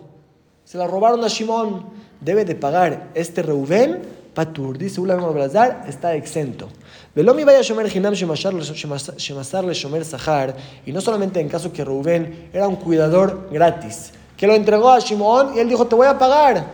Se 0.64 0.78
la 0.78 0.88
robaron 0.88 1.24
a 1.24 1.28
Shimon. 1.28 1.86
Debe 2.20 2.46
de 2.46 2.56
pagar 2.56 3.10
este 3.14 3.44
Rubén 3.44 4.02
Patur. 4.38 4.78
Dice 4.78 5.02
Ulam 5.02 5.34
Blazar, 5.34 5.86
está 5.88 6.14
exento. 6.14 6.70
Velomi 7.16 7.44
vaya 7.44 7.58
a 7.58 7.62
Shomer 7.64 7.90
Hinam 7.92 8.14
Shemasar 8.14 8.54
le 8.54 9.74
Shomer 9.74 10.06
Sahar. 10.06 10.56
Y 10.86 10.92
no 10.92 11.02
solamente 11.02 11.40
en 11.40 11.50
caso 11.50 11.74
que 11.74 11.84
Rubén 11.84 12.52
era 12.54 12.68
un 12.68 12.76
cuidador 12.76 13.50
gratis, 13.52 14.12
que 14.38 14.46
lo 14.46 14.54
entregó 14.54 14.92
a 14.92 15.00
Shimon 15.00 15.56
y 15.56 15.60
él 15.60 15.68
dijo: 15.68 15.88
Te 15.88 15.96
voy 15.96 16.06
a 16.06 16.20
pagar 16.20 16.68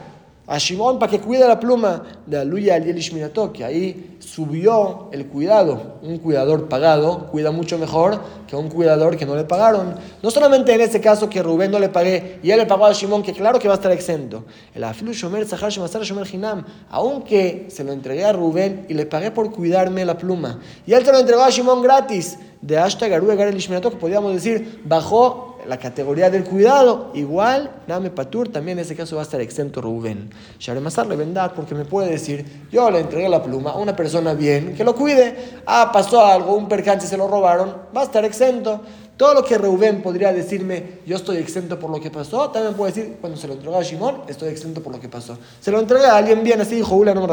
a 0.45 0.57
Shimon 0.57 0.99
para 0.99 1.09
que 1.09 1.19
cuide 1.19 1.47
la 1.47 1.59
pluma 1.59 2.03
de 2.25 2.37
Aluya 2.37 2.75
al 2.75 2.83
Minato, 2.83 3.53
que 3.53 3.63
ahí 3.63 4.17
subió 4.19 5.09
el 5.13 5.27
cuidado. 5.27 5.99
Un 6.01 6.17
cuidador 6.17 6.67
pagado 6.67 7.27
cuida 7.27 7.51
mucho 7.51 7.77
mejor 7.77 8.19
que 8.47 8.55
un 8.55 8.69
cuidador 8.69 9.15
que 9.15 9.25
no 9.25 9.35
le 9.35 9.45
pagaron. 9.45 9.95
No 10.21 10.31
solamente 10.31 10.73
en 10.73 10.81
este 10.81 10.99
caso 10.99 11.29
que 11.29 11.41
Rubén 11.41 11.71
no 11.71 11.79
le 11.79 11.89
pagué 11.89 12.39
y 12.43 12.51
él 12.51 12.59
le 12.59 12.65
pagó 12.65 12.85
a 12.85 12.93
Shimon, 12.93 13.23
que 13.23 13.31
claro 13.31 13.57
que 13.57 13.69
va 13.69 13.75
a 13.75 13.77
estar 13.77 13.91
exento. 13.91 14.43
El 14.73 14.83
Afilu 14.83 15.13
Shomer 15.13 15.45
Zahar 15.45 15.71
Shomer 15.71 16.27
Hinam, 16.31 16.65
aunque 16.89 17.67
se 17.69 17.83
lo 17.83 17.93
entregué 17.93 18.25
a 18.25 18.33
Rubén 18.33 18.85
y 18.89 18.93
le 18.93 19.05
pagué 19.05 19.31
por 19.31 19.49
cuidarme 19.51 20.03
la 20.03 20.17
pluma. 20.17 20.59
Y 20.85 20.93
él 20.93 21.05
se 21.05 21.11
lo 21.11 21.19
entregó 21.19 21.43
a 21.43 21.49
Shimon 21.49 21.81
gratis. 21.81 22.37
De 22.61 22.77
Ashta 22.77 23.09
Garuga 23.09 23.35
Garel 23.35 23.57
Ishminato, 23.57 23.89
que 23.89 23.97
podríamos 23.97 24.33
decir, 24.33 24.81
bajó 24.85 25.52
la 25.67 25.77
categoría 25.77 26.29
del 26.29 26.43
cuidado, 26.43 27.11
igual, 27.13 27.71
Name 27.87 28.09
Patur, 28.09 28.49
también 28.49 28.77
en 28.77 28.85
ese 28.85 28.95
caso 28.95 29.15
va 29.15 29.21
a 29.21 29.25
estar 29.25 29.41
exento 29.41 29.81
Rubén. 29.81 30.29
Sharemazar 30.59 31.07
le 31.07 31.15
vendar 31.15 31.53
porque 31.53 31.75
me 31.75 31.85
puede 31.85 32.11
decir, 32.11 32.45
yo 32.71 32.89
le 32.89 32.99
entregué 32.99 33.29
la 33.29 33.41
pluma 33.41 33.71
a 33.71 33.77
una 33.77 33.95
persona 33.95 34.33
bien, 34.33 34.75
que 34.75 34.83
lo 34.83 34.95
cuide, 34.95 35.61
ah, 35.65 35.91
pasó 35.91 36.25
algo, 36.25 36.55
un 36.55 36.67
percance, 36.67 37.07
se 37.07 37.17
lo 37.17 37.27
robaron, 37.27 37.75
va 37.95 38.01
a 38.01 38.05
estar 38.05 38.23
exento. 38.25 38.81
Todo 39.17 39.35
lo 39.35 39.43
que 39.43 39.57
Rubén 39.57 40.01
podría 40.01 40.33
decirme, 40.33 40.99
yo 41.05 41.15
estoy 41.15 41.37
exento 41.37 41.77
por 41.77 41.89
lo 41.89 42.01
que 42.01 42.09
pasó, 42.09 42.49
también 42.49 42.73
puede 42.73 42.93
decir, 42.93 43.17
cuando 43.21 43.37
se 43.37 43.47
lo 43.47 43.53
entregó 43.53 43.77
a 43.77 43.83
Shimon, 43.83 44.23
estoy 44.27 44.49
exento 44.49 44.81
por 44.81 44.93
lo 44.93 44.99
que 44.99 45.07
pasó. 45.07 45.37
Se 45.59 45.71
lo 45.71 45.79
entregué 45.79 46.05
a 46.05 46.17
alguien 46.17 46.43
bien, 46.43 46.59
así 46.61 46.75
dijo 46.75 46.95
Ula, 46.95 47.13
no 47.13 47.21
me 47.21 47.27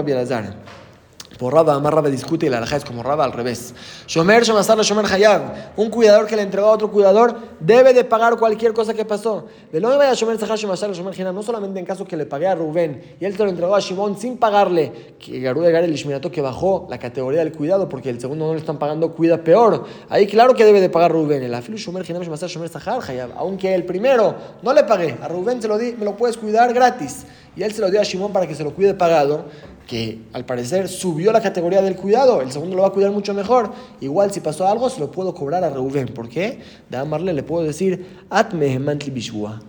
por 1.40 1.54
Raba, 1.54 1.80
más 1.80 1.94
Raba 1.94 2.10
discute 2.10 2.44
y 2.44 2.48
la 2.50 2.58
alhaja 2.58 2.76
es 2.76 2.84
como 2.84 3.02
Raba 3.02 3.24
al 3.24 3.32
revés. 3.32 3.74
Shomer, 4.06 4.42
Shomasar, 4.42 4.78
Shomer 4.80 5.06
Hayab. 5.06 5.72
Un 5.74 5.88
cuidador 5.88 6.26
que 6.26 6.36
le 6.36 6.42
entregó 6.42 6.68
a 6.68 6.72
otro 6.72 6.90
cuidador 6.90 7.34
debe 7.58 7.94
de 7.94 8.04
pagar 8.04 8.36
cualquier 8.36 8.74
cosa 8.74 8.92
que 8.92 9.06
pasó. 9.06 9.46
De 9.72 9.80
no 9.80 9.96
vaya 9.96 10.12
Shomer, 10.12 10.38
Sahar, 10.38 10.58
Shomasar, 10.58 10.92
Shomer 10.92 11.14
Hayab. 11.14 11.32
No 11.32 11.42
solamente 11.42 11.80
en 11.80 11.86
caso 11.86 12.04
que 12.04 12.14
le 12.14 12.26
pagué 12.26 12.46
a 12.46 12.54
Rubén 12.54 13.16
y 13.18 13.24
él 13.24 13.34
se 13.34 13.42
lo 13.42 13.48
entregó 13.48 13.74
a 13.74 13.80
Shimon 13.80 14.18
sin 14.18 14.36
pagarle, 14.36 15.14
que 15.18 15.40
Garú 15.40 15.62
de 15.62 15.70
el 15.78 15.94
Ishminato 15.94 16.30
que 16.30 16.42
bajó 16.42 16.86
la 16.90 16.98
categoría 16.98 17.40
del 17.40 17.52
cuidado 17.52 17.88
porque 17.88 18.10
el 18.10 18.20
segundo 18.20 18.46
no 18.46 18.52
le 18.52 18.60
están 18.60 18.78
pagando, 18.78 19.10
cuida 19.12 19.38
peor. 19.38 19.86
Ahí 20.10 20.26
claro 20.26 20.52
que 20.52 20.66
debe 20.66 20.82
de 20.82 20.90
pagar 20.90 21.10
Rubén. 21.10 21.42
El 21.42 21.54
afilu 21.54 21.78
Shomer 21.78 22.02
Hayab, 22.02 22.22
Shomasar, 22.22 22.50
Shomer 22.50 22.68
Sahar 22.68 23.00
Hayab. 23.08 23.30
Aunque 23.38 23.74
el 23.74 23.86
primero 23.86 24.34
no 24.60 24.74
le 24.74 24.84
pagué, 24.84 25.16
a 25.22 25.26
Rubén 25.26 25.62
se 25.62 25.68
lo 25.68 25.78
di, 25.78 25.92
me 25.92 26.04
lo 26.04 26.18
puedes 26.18 26.36
cuidar 26.36 26.74
gratis. 26.74 27.24
Y 27.56 27.62
él 27.62 27.72
se 27.72 27.80
lo 27.80 27.90
dio 27.90 28.00
a 28.00 28.04
Shimon 28.04 28.32
para 28.32 28.46
que 28.46 28.54
se 28.54 28.62
lo 28.62 28.72
cuide 28.72 28.94
pagado 28.94 29.46
que 29.90 30.20
al 30.32 30.44
parecer 30.44 30.88
subió 30.88 31.32
la 31.32 31.40
categoría 31.40 31.82
del 31.82 31.96
cuidado, 31.96 32.42
el 32.42 32.52
segundo 32.52 32.76
lo 32.76 32.82
va 32.82 32.88
a 32.88 32.92
cuidar 32.92 33.10
mucho 33.10 33.34
mejor. 33.34 33.72
Igual 34.00 34.30
si 34.30 34.38
pasó 34.38 34.68
algo, 34.68 34.88
se 34.88 35.00
lo 35.00 35.10
puedo 35.10 35.34
cobrar 35.34 35.64
a 35.64 35.70
Reuben. 35.70 36.06
¿Por 36.14 36.28
qué? 36.28 36.60
De 36.88 36.96
amarle 36.96 37.32
le 37.32 37.42
puedo 37.42 37.64
decir, 37.64 38.06
Atme. 38.30 38.78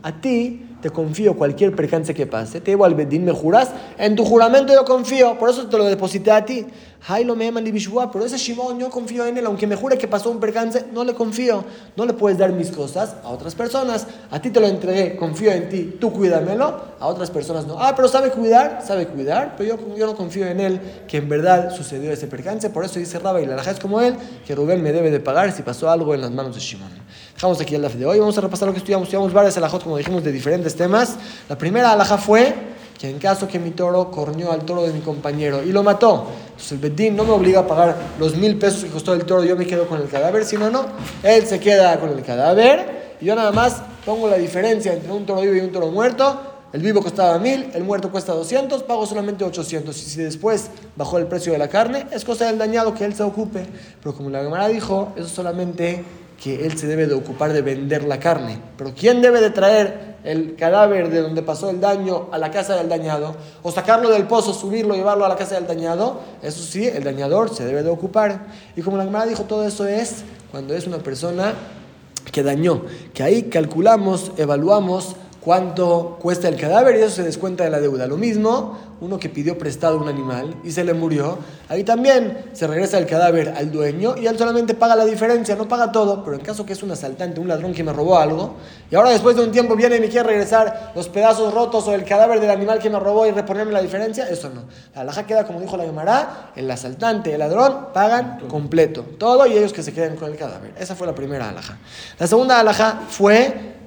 A 0.03 0.21
ti 0.21 0.63
te 0.81 0.89
confío 0.89 1.35
cualquier 1.35 1.75
percance 1.75 2.13
que 2.13 2.25
pase. 2.25 2.61
Te 2.61 2.71
llevo 2.71 2.85
al 2.85 2.95
bedín, 2.95 3.23
me 3.23 3.31
juras. 3.31 3.69
En 3.97 4.15
tu 4.15 4.25
juramento 4.25 4.73
yo 4.73 4.83
confío, 4.83 5.37
por 5.37 5.49
eso 5.49 5.67
te 5.67 5.77
lo 5.77 5.85
deposité 5.85 6.31
a 6.31 6.43
ti. 6.43 6.65
Jailo 7.03 7.35
me 7.35 7.51
pero 7.51 8.25
ese 8.25 8.37
Shimon 8.37 8.77
yo 8.77 8.91
confío 8.91 9.25
en 9.25 9.35
él, 9.35 9.45
aunque 9.47 9.65
me 9.65 9.75
jure 9.75 9.97
que 9.97 10.07
pasó 10.07 10.29
un 10.29 10.39
percance, 10.39 10.85
no 10.93 11.03
le 11.03 11.15
confío. 11.15 11.63
No 11.95 12.05
le 12.05 12.13
puedes 12.13 12.37
dar 12.37 12.51
mis 12.51 12.69
cosas 12.69 13.15
a 13.23 13.29
otras 13.29 13.55
personas. 13.55 14.05
A 14.29 14.39
ti 14.39 14.51
te 14.51 14.59
lo 14.59 14.67
entregué, 14.67 15.15
confío 15.15 15.51
en 15.51 15.67
ti, 15.67 15.97
tú 15.99 16.13
cuídamelo, 16.13 16.81
a 16.99 17.07
otras 17.07 17.31
personas 17.31 17.65
no. 17.65 17.77
Ah, 17.79 17.93
pero 17.95 18.07
sabe 18.07 18.29
cuidar, 18.29 18.83
sabe 18.85 19.07
cuidar, 19.07 19.55
pero 19.57 19.75
yo, 19.75 19.95
yo 19.97 20.05
no 20.05 20.15
confío 20.15 20.45
en 20.45 20.59
él 20.59 20.79
que 21.07 21.17
en 21.17 21.27
verdad 21.27 21.75
sucedió 21.75 22.11
ese 22.11 22.27
percance. 22.27 22.69
Por 22.69 22.85
eso 22.85 22.99
dice 22.99 23.17
Rabba 23.17 23.41
y 23.41 23.47
la 23.47 23.61
es 23.61 23.79
como 23.79 23.99
él, 24.01 24.15
que 24.45 24.53
Rubén 24.53 24.83
me 24.83 24.91
debe 24.91 25.09
de 25.09 25.19
pagar 25.19 25.51
si 25.51 25.63
pasó 25.63 25.89
algo 25.89 26.13
en 26.13 26.21
las 26.21 26.31
manos 26.31 26.53
de 26.53 26.61
Shimon. 26.61 26.89
Dejamos 27.33 27.59
aquí 27.61 27.75
el 27.75 27.81
de 27.81 28.05
hoy. 28.05 28.19
Vamos 28.19 28.37
a 28.37 28.41
repasar 28.41 28.67
lo 28.67 28.73
que 28.73 28.79
estudiamos. 28.79 29.07
Estudiamos 29.07 29.33
varias 29.33 29.57
alajot, 29.57 29.83
como 29.83 29.97
dijimos, 29.97 30.23
de 30.23 30.31
diferentes 30.31 30.75
temas. 30.75 31.15
La 31.49 31.57
primera 31.57 31.91
alaja 31.91 32.17
fue 32.17 32.53
que 33.01 33.09
en 33.09 33.17
caso 33.17 33.47
que 33.47 33.57
mi 33.57 33.71
toro 33.71 34.11
corneó 34.11 34.51
al 34.51 34.63
toro 34.63 34.83
de 34.83 34.93
mi 34.93 34.99
compañero 34.99 35.63
y 35.63 35.71
lo 35.71 35.81
mató, 35.81 36.27
entonces 36.45 36.73
el 36.73 36.77
Bedín 36.77 37.15
no 37.15 37.23
me 37.23 37.31
obliga 37.31 37.61
a 37.61 37.67
pagar 37.67 37.97
los 38.19 38.35
mil 38.35 38.59
pesos 38.59 38.83
que 38.83 38.91
costó 38.91 39.15
el 39.15 39.25
toro, 39.25 39.43
yo 39.43 39.55
me 39.55 39.65
quedo 39.65 39.87
con 39.87 39.99
el 39.99 40.07
cadáver, 40.07 40.45
sino 40.45 40.69
no, 40.69 40.85
él 41.23 41.47
se 41.47 41.59
queda 41.59 41.99
con 41.99 42.09
el 42.09 42.21
cadáver 42.21 43.15
y 43.19 43.25
yo 43.25 43.35
nada 43.35 43.51
más 43.51 43.81
pongo 44.05 44.29
la 44.29 44.37
diferencia 44.37 44.93
entre 44.93 45.11
un 45.11 45.25
toro 45.25 45.41
vivo 45.41 45.55
y 45.55 45.61
un 45.61 45.71
toro 45.71 45.87
muerto. 45.87 46.41
El 46.73 46.81
vivo 46.81 47.01
costaba 47.01 47.37
mil, 47.37 47.69
el 47.73 47.83
muerto 47.83 48.11
cuesta 48.11 48.33
200, 48.33 48.83
pago 48.83 49.05
solamente 49.05 49.43
800. 49.43 49.97
Y 49.97 49.99
si 49.99 50.21
después 50.21 50.69
bajó 50.95 51.17
el 51.17 51.25
precio 51.25 51.51
de 51.51 51.57
la 51.57 51.67
carne, 51.67 52.07
es 52.11 52.23
cosa 52.23 52.45
del 52.45 52.57
dañado 52.57 52.93
que 52.93 53.03
él 53.03 53.13
se 53.13 53.23
ocupe. 53.23 53.65
Pero 54.01 54.15
como 54.15 54.29
la 54.29 54.41
Gemara 54.41 54.69
dijo, 54.69 55.11
eso 55.17 55.27
solamente 55.27 56.05
que 56.41 56.65
él 56.65 56.77
se 56.77 56.87
debe 56.87 57.05
de 57.05 57.13
ocupar 57.13 57.53
de 57.53 57.61
vender 57.61 58.03
la 58.03 58.19
carne. 58.19 58.59
Pero 58.77 58.93
¿quién 58.95 59.21
debe 59.21 59.41
de 59.41 59.51
traer 59.51 60.11
el 60.23 60.55
cadáver 60.55 61.09
de 61.09 61.21
donde 61.21 61.41
pasó 61.41 61.69
el 61.69 61.79
daño 61.79 62.29
a 62.31 62.37
la 62.37 62.51
casa 62.51 62.75
del 62.75 62.89
dañado, 62.89 63.35
o 63.63 63.71
sacarlo 63.71 64.09
del 64.09 64.27
pozo, 64.27 64.53
subirlo, 64.53 64.95
llevarlo 64.95 65.25
a 65.25 65.29
la 65.29 65.35
casa 65.35 65.55
del 65.55 65.67
dañado, 65.67 66.19
eso 66.41 66.61
sí, 66.63 66.87
el 66.87 67.03
dañador 67.03 67.53
se 67.53 67.65
debe 67.65 67.83
de 67.83 67.89
ocupar. 67.89 68.47
Y 68.75 68.81
como 68.81 68.97
la 68.97 69.03
hermana 69.03 69.25
dijo, 69.25 69.43
todo 69.43 69.65
eso 69.65 69.87
es 69.87 70.23
cuando 70.51 70.75
es 70.75 70.87
una 70.87 70.97
persona 70.97 71.53
que 72.31 72.43
dañó, 72.43 72.83
que 73.13 73.23
ahí 73.23 73.43
calculamos, 73.43 74.31
evaluamos 74.37 75.15
cuánto 75.41 76.17
cuesta 76.21 76.47
el 76.47 76.55
cadáver 76.55 76.95
y 76.95 76.99
eso 76.99 77.09
se 77.09 77.23
descuenta 77.23 77.63
de 77.63 77.71
la 77.71 77.79
deuda. 77.79 78.05
Lo 78.05 78.15
mismo, 78.15 78.77
uno 79.01 79.17
que 79.17 79.27
pidió 79.27 79.57
prestado 79.57 79.97
un 79.97 80.07
animal 80.07 80.55
y 80.63 80.71
se 80.71 80.83
le 80.83 80.93
murió, 80.93 81.39
ahí 81.67 81.83
también 81.83 82.45
se 82.53 82.67
regresa 82.67 82.99
el 82.99 83.07
cadáver 83.07 83.49
al 83.57 83.71
dueño 83.71 84.15
y 84.15 84.27
él 84.27 84.37
solamente 84.37 84.75
paga 84.75 84.95
la 84.95 85.03
diferencia, 85.03 85.55
no 85.55 85.67
paga 85.67 85.91
todo, 85.91 86.23
pero 86.23 86.37
en 86.37 86.43
caso 86.43 86.63
que 86.63 86.73
es 86.73 86.83
un 86.83 86.91
asaltante, 86.91 87.39
un 87.39 87.47
ladrón 87.47 87.73
que 87.73 87.83
me 87.83 87.91
robó 87.91 88.19
algo, 88.19 88.53
y 88.91 88.95
ahora 88.95 89.09
después 89.09 89.35
de 89.35 89.43
un 89.43 89.51
tiempo 89.51 89.75
viene 89.75 89.95
y 89.95 89.99
me 89.99 90.09
quiere 90.09 90.29
regresar 90.29 90.91
los 90.95 91.09
pedazos 91.09 91.51
rotos 91.51 91.87
o 91.87 91.93
el 91.93 92.05
cadáver 92.05 92.39
del 92.39 92.51
animal 92.51 92.77
que 92.77 92.91
me 92.91 92.99
robó 92.99 93.25
y 93.25 93.31
reponerme 93.31 93.71
la 93.71 93.81
diferencia, 93.81 94.29
eso 94.29 94.51
no. 94.53 94.65
La 94.93 95.01
alhaja 95.01 95.25
queda 95.25 95.47
como 95.47 95.59
dijo 95.59 95.75
la 95.75 95.85
Gemara, 95.85 96.51
el 96.55 96.69
asaltante, 96.69 97.33
el 97.33 97.39
ladrón 97.39 97.87
pagan 97.93 98.41
completo, 98.47 99.03
todo 99.17 99.47
y 99.47 99.57
ellos 99.57 99.73
que 99.73 99.81
se 99.81 99.91
queden 99.91 100.15
con 100.15 100.31
el 100.31 100.37
cadáver. 100.37 100.75
Esa 100.77 100.95
fue 100.95 101.07
la 101.07 101.15
primera 101.15 101.49
alhaja. 101.49 101.79
La 102.19 102.27
segunda 102.27 102.59
alhaja 102.59 103.01
fue 103.09 103.80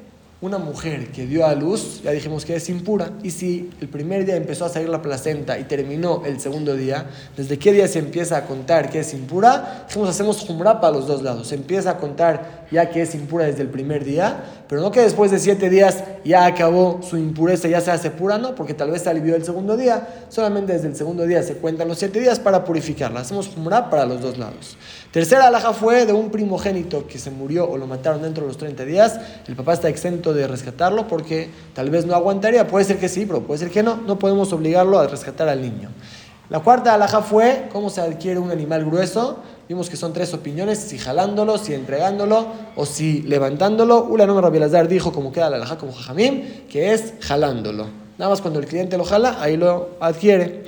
una 0.44 0.58
mujer 0.58 1.10
que 1.10 1.26
dio 1.26 1.46
a 1.46 1.54
luz, 1.54 2.02
ya 2.02 2.10
dijimos 2.10 2.44
que 2.44 2.54
es 2.54 2.68
impura, 2.68 3.12
y 3.22 3.30
si 3.30 3.70
el 3.80 3.88
primer 3.88 4.26
día 4.26 4.36
empezó 4.36 4.66
a 4.66 4.68
salir 4.68 4.90
la 4.90 5.00
placenta 5.00 5.58
y 5.58 5.64
terminó 5.64 6.22
el 6.26 6.38
segundo 6.38 6.76
día, 6.76 7.06
¿desde 7.34 7.58
qué 7.58 7.72
día 7.72 7.88
se 7.88 7.98
empieza 7.98 8.36
a 8.36 8.44
contar 8.44 8.90
que 8.90 9.00
es 9.00 9.14
impura? 9.14 9.86
Dijimos, 9.88 10.10
hacemos 10.10 10.40
jumra 10.40 10.82
para 10.82 10.92
los 10.92 11.06
dos 11.06 11.22
lados. 11.22 11.48
Se 11.48 11.54
empieza 11.54 11.92
a 11.92 11.96
contar 11.96 12.63
ya 12.74 12.90
que 12.90 13.02
es 13.02 13.14
impura 13.14 13.46
desde 13.46 13.62
el 13.62 13.68
primer 13.68 14.04
día, 14.04 14.44
pero 14.68 14.82
no 14.82 14.90
que 14.90 15.00
después 15.00 15.30
de 15.30 15.38
siete 15.38 15.70
días 15.70 16.02
ya 16.24 16.44
acabó 16.44 17.00
su 17.02 17.16
impureza, 17.16 17.68
ya 17.68 17.80
se 17.80 17.90
hace 17.90 18.10
pura, 18.10 18.36
no, 18.36 18.54
porque 18.54 18.74
tal 18.74 18.90
vez 18.90 19.02
se 19.02 19.10
alivió 19.10 19.36
el 19.36 19.44
segundo 19.44 19.76
día. 19.76 20.26
Solamente 20.28 20.72
desde 20.72 20.88
el 20.88 20.96
segundo 20.96 21.24
día 21.24 21.42
se 21.42 21.54
cuentan 21.54 21.88
los 21.88 21.98
siete 21.98 22.18
días 22.18 22.40
para 22.40 22.64
purificarla. 22.64 23.20
Hacemos 23.20 23.48
jumra 23.48 23.88
para 23.88 24.04
los 24.04 24.20
dos 24.20 24.36
lados. 24.36 24.76
Tercera 25.12 25.46
alhaja 25.46 25.72
fue 25.72 26.06
de 26.06 26.12
un 26.12 26.30
primogénito 26.30 27.06
que 27.06 27.18
se 27.18 27.30
murió 27.30 27.70
o 27.70 27.78
lo 27.78 27.86
mataron 27.86 28.22
dentro 28.22 28.42
de 28.42 28.48
los 28.48 28.58
30 28.58 28.84
días. 28.84 29.20
El 29.46 29.54
papá 29.54 29.74
está 29.74 29.88
exento 29.88 30.34
de 30.34 30.48
rescatarlo 30.48 31.06
porque 31.06 31.50
tal 31.72 31.90
vez 31.90 32.04
no 32.04 32.14
aguantaría. 32.14 32.66
Puede 32.66 32.84
ser 32.84 32.98
que 32.98 33.08
sí, 33.08 33.24
pero 33.24 33.42
puede 33.42 33.58
ser 33.58 33.70
que 33.70 33.84
no. 33.84 33.96
No 33.96 34.18
podemos 34.18 34.52
obligarlo 34.52 34.98
a 34.98 35.06
rescatar 35.06 35.48
al 35.48 35.62
niño. 35.62 35.90
La 36.50 36.60
cuarta 36.60 36.92
alhaja 36.92 37.22
fue 37.22 37.68
cómo 37.72 37.88
se 37.88 38.00
adquiere 38.00 38.38
un 38.38 38.50
animal 38.50 38.84
grueso. 38.84 39.38
Vimos 39.68 39.88
que 39.88 39.96
son 39.96 40.12
tres 40.12 40.34
opiniones, 40.34 40.78
si 40.78 40.98
jalándolo, 40.98 41.56
si 41.56 41.72
entregándolo 41.72 42.46
o 42.76 42.84
si 42.84 43.22
levantándolo. 43.22 44.04
Una 44.04 44.26
no 44.26 44.40
Rabielazar 44.40 44.88
dijo, 44.88 45.12
como 45.12 45.32
queda 45.32 45.48
la 45.48 45.56
alhaja 45.56 45.78
como 45.78 45.92
jajamim, 45.92 46.42
que 46.68 46.92
es 46.92 47.14
jalándolo. 47.20 47.86
Nada 48.18 48.30
más 48.30 48.40
cuando 48.40 48.60
el 48.60 48.66
cliente 48.66 48.98
lo 48.98 49.04
jala, 49.04 49.38
ahí 49.40 49.56
lo 49.56 49.90
adquiere. 50.00 50.64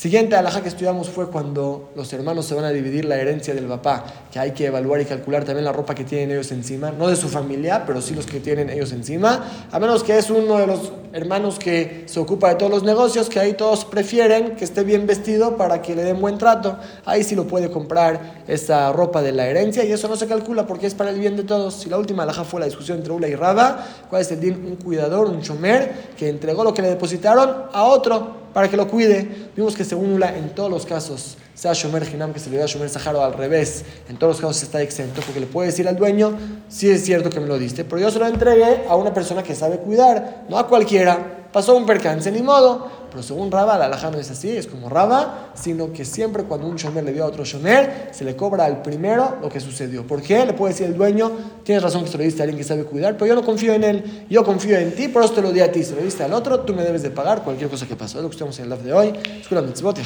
Siguiente 0.00 0.34
alhaja 0.34 0.62
que 0.62 0.70
estudiamos 0.70 1.10
fue 1.10 1.26
cuando 1.26 1.90
los 1.94 2.10
hermanos 2.14 2.46
se 2.46 2.54
van 2.54 2.64
a 2.64 2.70
dividir 2.70 3.04
la 3.04 3.18
herencia 3.18 3.54
del 3.54 3.66
papá, 3.66 4.02
que 4.32 4.38
hay 4.38 4.52
que 4.52 4.64
evaluar 4.64 4.98
y 5.02 5.04
calcular 5.04 5.44
también 5.44 5.66
la 5.66 5.74
ropa 5.74 5.94
que 5.94 6.04
tienen 6.04 6.30
ellos 6.30 6.50
encima, 6.52 6.90
no 6.90 7.06
de 7.06 7.16
su 7.16 7.28
familia, 7.28 7.84
pero 7.86 8.00
sí 8.00 8.14
los 8.14 8.24
que 8.24 8.40
tienen 8.40 8.70
ellos 8.70 8.92
encima, 8.92 9.44
a 9.70 9.78
menos 9.78 10.02
que 10.02 10.16
es 10.16 10.30
uno 10.30 10.56
de 10.56 10.66
los 10.66 10.90
hermanos 11.12 11.58
que 11.58 12.04
se 12.06 12.18
ocupa 12.18 12.48
de 12.48 12.54
todos 12.54 12.72
los 12.72 12.82
negocios, 12.82 13.28
que 13.28 13.40
ahí 13.40 13.52
todos 13.52 13.84
prefieren 13.84 14.56
que 14.56 14.64
esté 14.64 14.84
bien 14.84 15.06
vestido 15.06 15.58
para 15.58 15.82
que 15.82 15.94
le 15.94 16.02
den 16.02 16.18
buen 16.18 16.38
trato, 16.38 16.78
ahí 17.04 17.22
sí 17.22 17.34
lo 17.34 17.46
puede 17.46 17.70
comprar 17.70 18.42
esa 18.48 18.90
ropa 18.92 19.20
de 19.20 19.32
la 19.32 19.48
herencia 19.48 19.84
y 19.84 19.92
eso 19.92 20.08
no 20.08 20.16
se 20.16 20.26
calcula 20.26 20.66
porque 20.66 20.86
es 20.86 20.94
para 20.94 21.10
el 21.10 21.18
bien 21.18 21.36
de 21.36 21.42
todos. 21.42 21.84
Y 21.84 21.90
la 21.90 21.98
última 21.98 22.22
alhaja 22.22 22.44
fue 22.44 22.58
la 22.60 22.64
discusión 22.64 22.96
entre 22.96 23.12
Ula 23.12 23.28
y 23.28 23.34
Raba, 23.34 23.86
cuál 24.08 24.22
es 24.22 24.32
el 24.32 24.40
din, 24.40 24.64
un 24.64 24.76
cuidador, 24.76 25.28
un 25.28 25.42
chomer, 25.42 25.92
que 26.16 26.30
entregó 26.30 26.64
lo 26.64 26.72
que 26.72 26.80
le 26.80 26.88
depositaron 26.88 27.64
a 27.70 27.82
otro 27.82 28.39
para 28.52 28.68
que 28.68 28.76
lo 28.76 28.88
cuide. 28.88 29.50
Vimos 29.56 29.74
que 29.74 29.84
según 29.84 30.12
Ula, 30.12 30.36
en 30.36 30.54
todos 30.54 30.70
los 30.70 30.86
casos, 30.86 31.36
sea 31.54 31.72
Shomer 31.72 32.08
Hinam, 32.08 32.32
que 32.32 32.40
se 32.40 32.50
le 32.50 32.58
da 32.58 32.66
Shomer 32.66 32.88
Sahara 32.88 33.24
al 33.24 33.34
revés, 33.34 33.84
en 34.08 34.16
todos 34.16 34.34
los 34.34 34.40
casos 34.40 34.62
está 34.62 34.80
exento, 34.80 35.20
porque 35.22 35.40
le 35.40 35.46
puede 35.46 35.68
decir 35.68 35.86
al 35.88 35.96
dueño, 35.96 36.32
sí 36.68 36.88
es 36.88 37.04
cierto 37.04 37.30
que 37.30 37.40
me 37.40 37.46
lo 37.46 37.58
diste, 37.58 37.84
pero 37.84 38.00
yo 38.00 38.10
se 38.10 38.18
lo 38.18 38.26
entregué 38.26 38.84
a 38.88 38.96
una 38.96 39.12
persona 39.12 39.42
que 39.42 39.54
sabe 39.54 39.78
cuidar, 39.78 40.44
no 40.48 40.58
a 40.58 40.66
cualquiera. 40.66 41.36
Pasó 41.52 41.76
un 41.76 41.84
percance, 41.84 42.30
ni 42.30 42.42
modo. 42.42 42.99
Pero 43.10 43.22
según 43.22 43.50
Raba, 43.50 43.76
la 43.76 43.86
alhaja 43.86 44.10
no 44.10 44.18
es 44.18 44.30
así, 44.30 44.56
es 44.56 44.66
como 44.66 44.88
Raba, 44.88 45.50
sino 45.54 45.92
que 45.92 46.04
siempre 46.04 46.44
cuando 46.44 46.66
un 46.66 46.76
shomer 46.76 47.04
le 47.04 47.12
dio 47.12 47.24
a 47.24 47.26
otro 47.26 47.44
shomer, 47.44 48.08
se 48.12 48.24
le 48.24 48.36
cobra 48.36 48.64
al 48.64 48.82
primero 48.82 49.36
lo 49.42 49.48
que 49.48 49.60
sucedió. 49.60 50.06
¿Por 50.06 50.22
qué? 50.22 50.46
Le 50.46 50.52
puede 50.52 50.72
decir 50.72 50.86
el 50.86 50.96
dueño, 50.96 51.30
tienes 51.64 51.82
razón 51.82 52.04
que 52.04 52.10
se 52.10 52.18
lo 52.18 52.24
diste 52.24 52.42
a 52.42 52.44
alguien 52.44 52.58
que 52.58 52.64
sabe 52.64 52.84
cuidar, 52.84 53.14
pero 53.14 53.26
yo 53.26 53.34
no 53.34 53.44
confío 53.44 53.74
en 53.74 53.84
él, 53.84 54.26
yo 54.30 54.44
confío 54.44 54.78
en 54.78 54.94
ti, 54.94 55.08
por 55.08 55.24
eso 55.24 55.34
te 55.34 55.42
lo 55.42 55.52
di 55.52 55.60
a 55.60 55.70
ti. 55.70 55.82
Si 55.82 55.94
lo 55.94 56.02
diste 56.02 56.22
al 56.22 56.32
otro, 56.32 56.60
tú 56.60 56.74
me 56.74 56.82
debes 56.82 57.02
de 57.02 57.10
pagar 57.10 57.42
cualquier 57.42 57.68
cosa 57.68 57.86
que 57.86 57.96
pasó. 57.96 58.18
Es 58.18 58.22
lo 58.22 58.30
que 58.30 58.34
estamos 58.34 58.58
en 58.58 58.64
el 58.64 58.70
live 58.70 58.82
de 58.82 58.92
hoy. 58.92 59.12
Escuela 59.40 59.62
mitzvot 59.62 59.98
y 59.98 60.02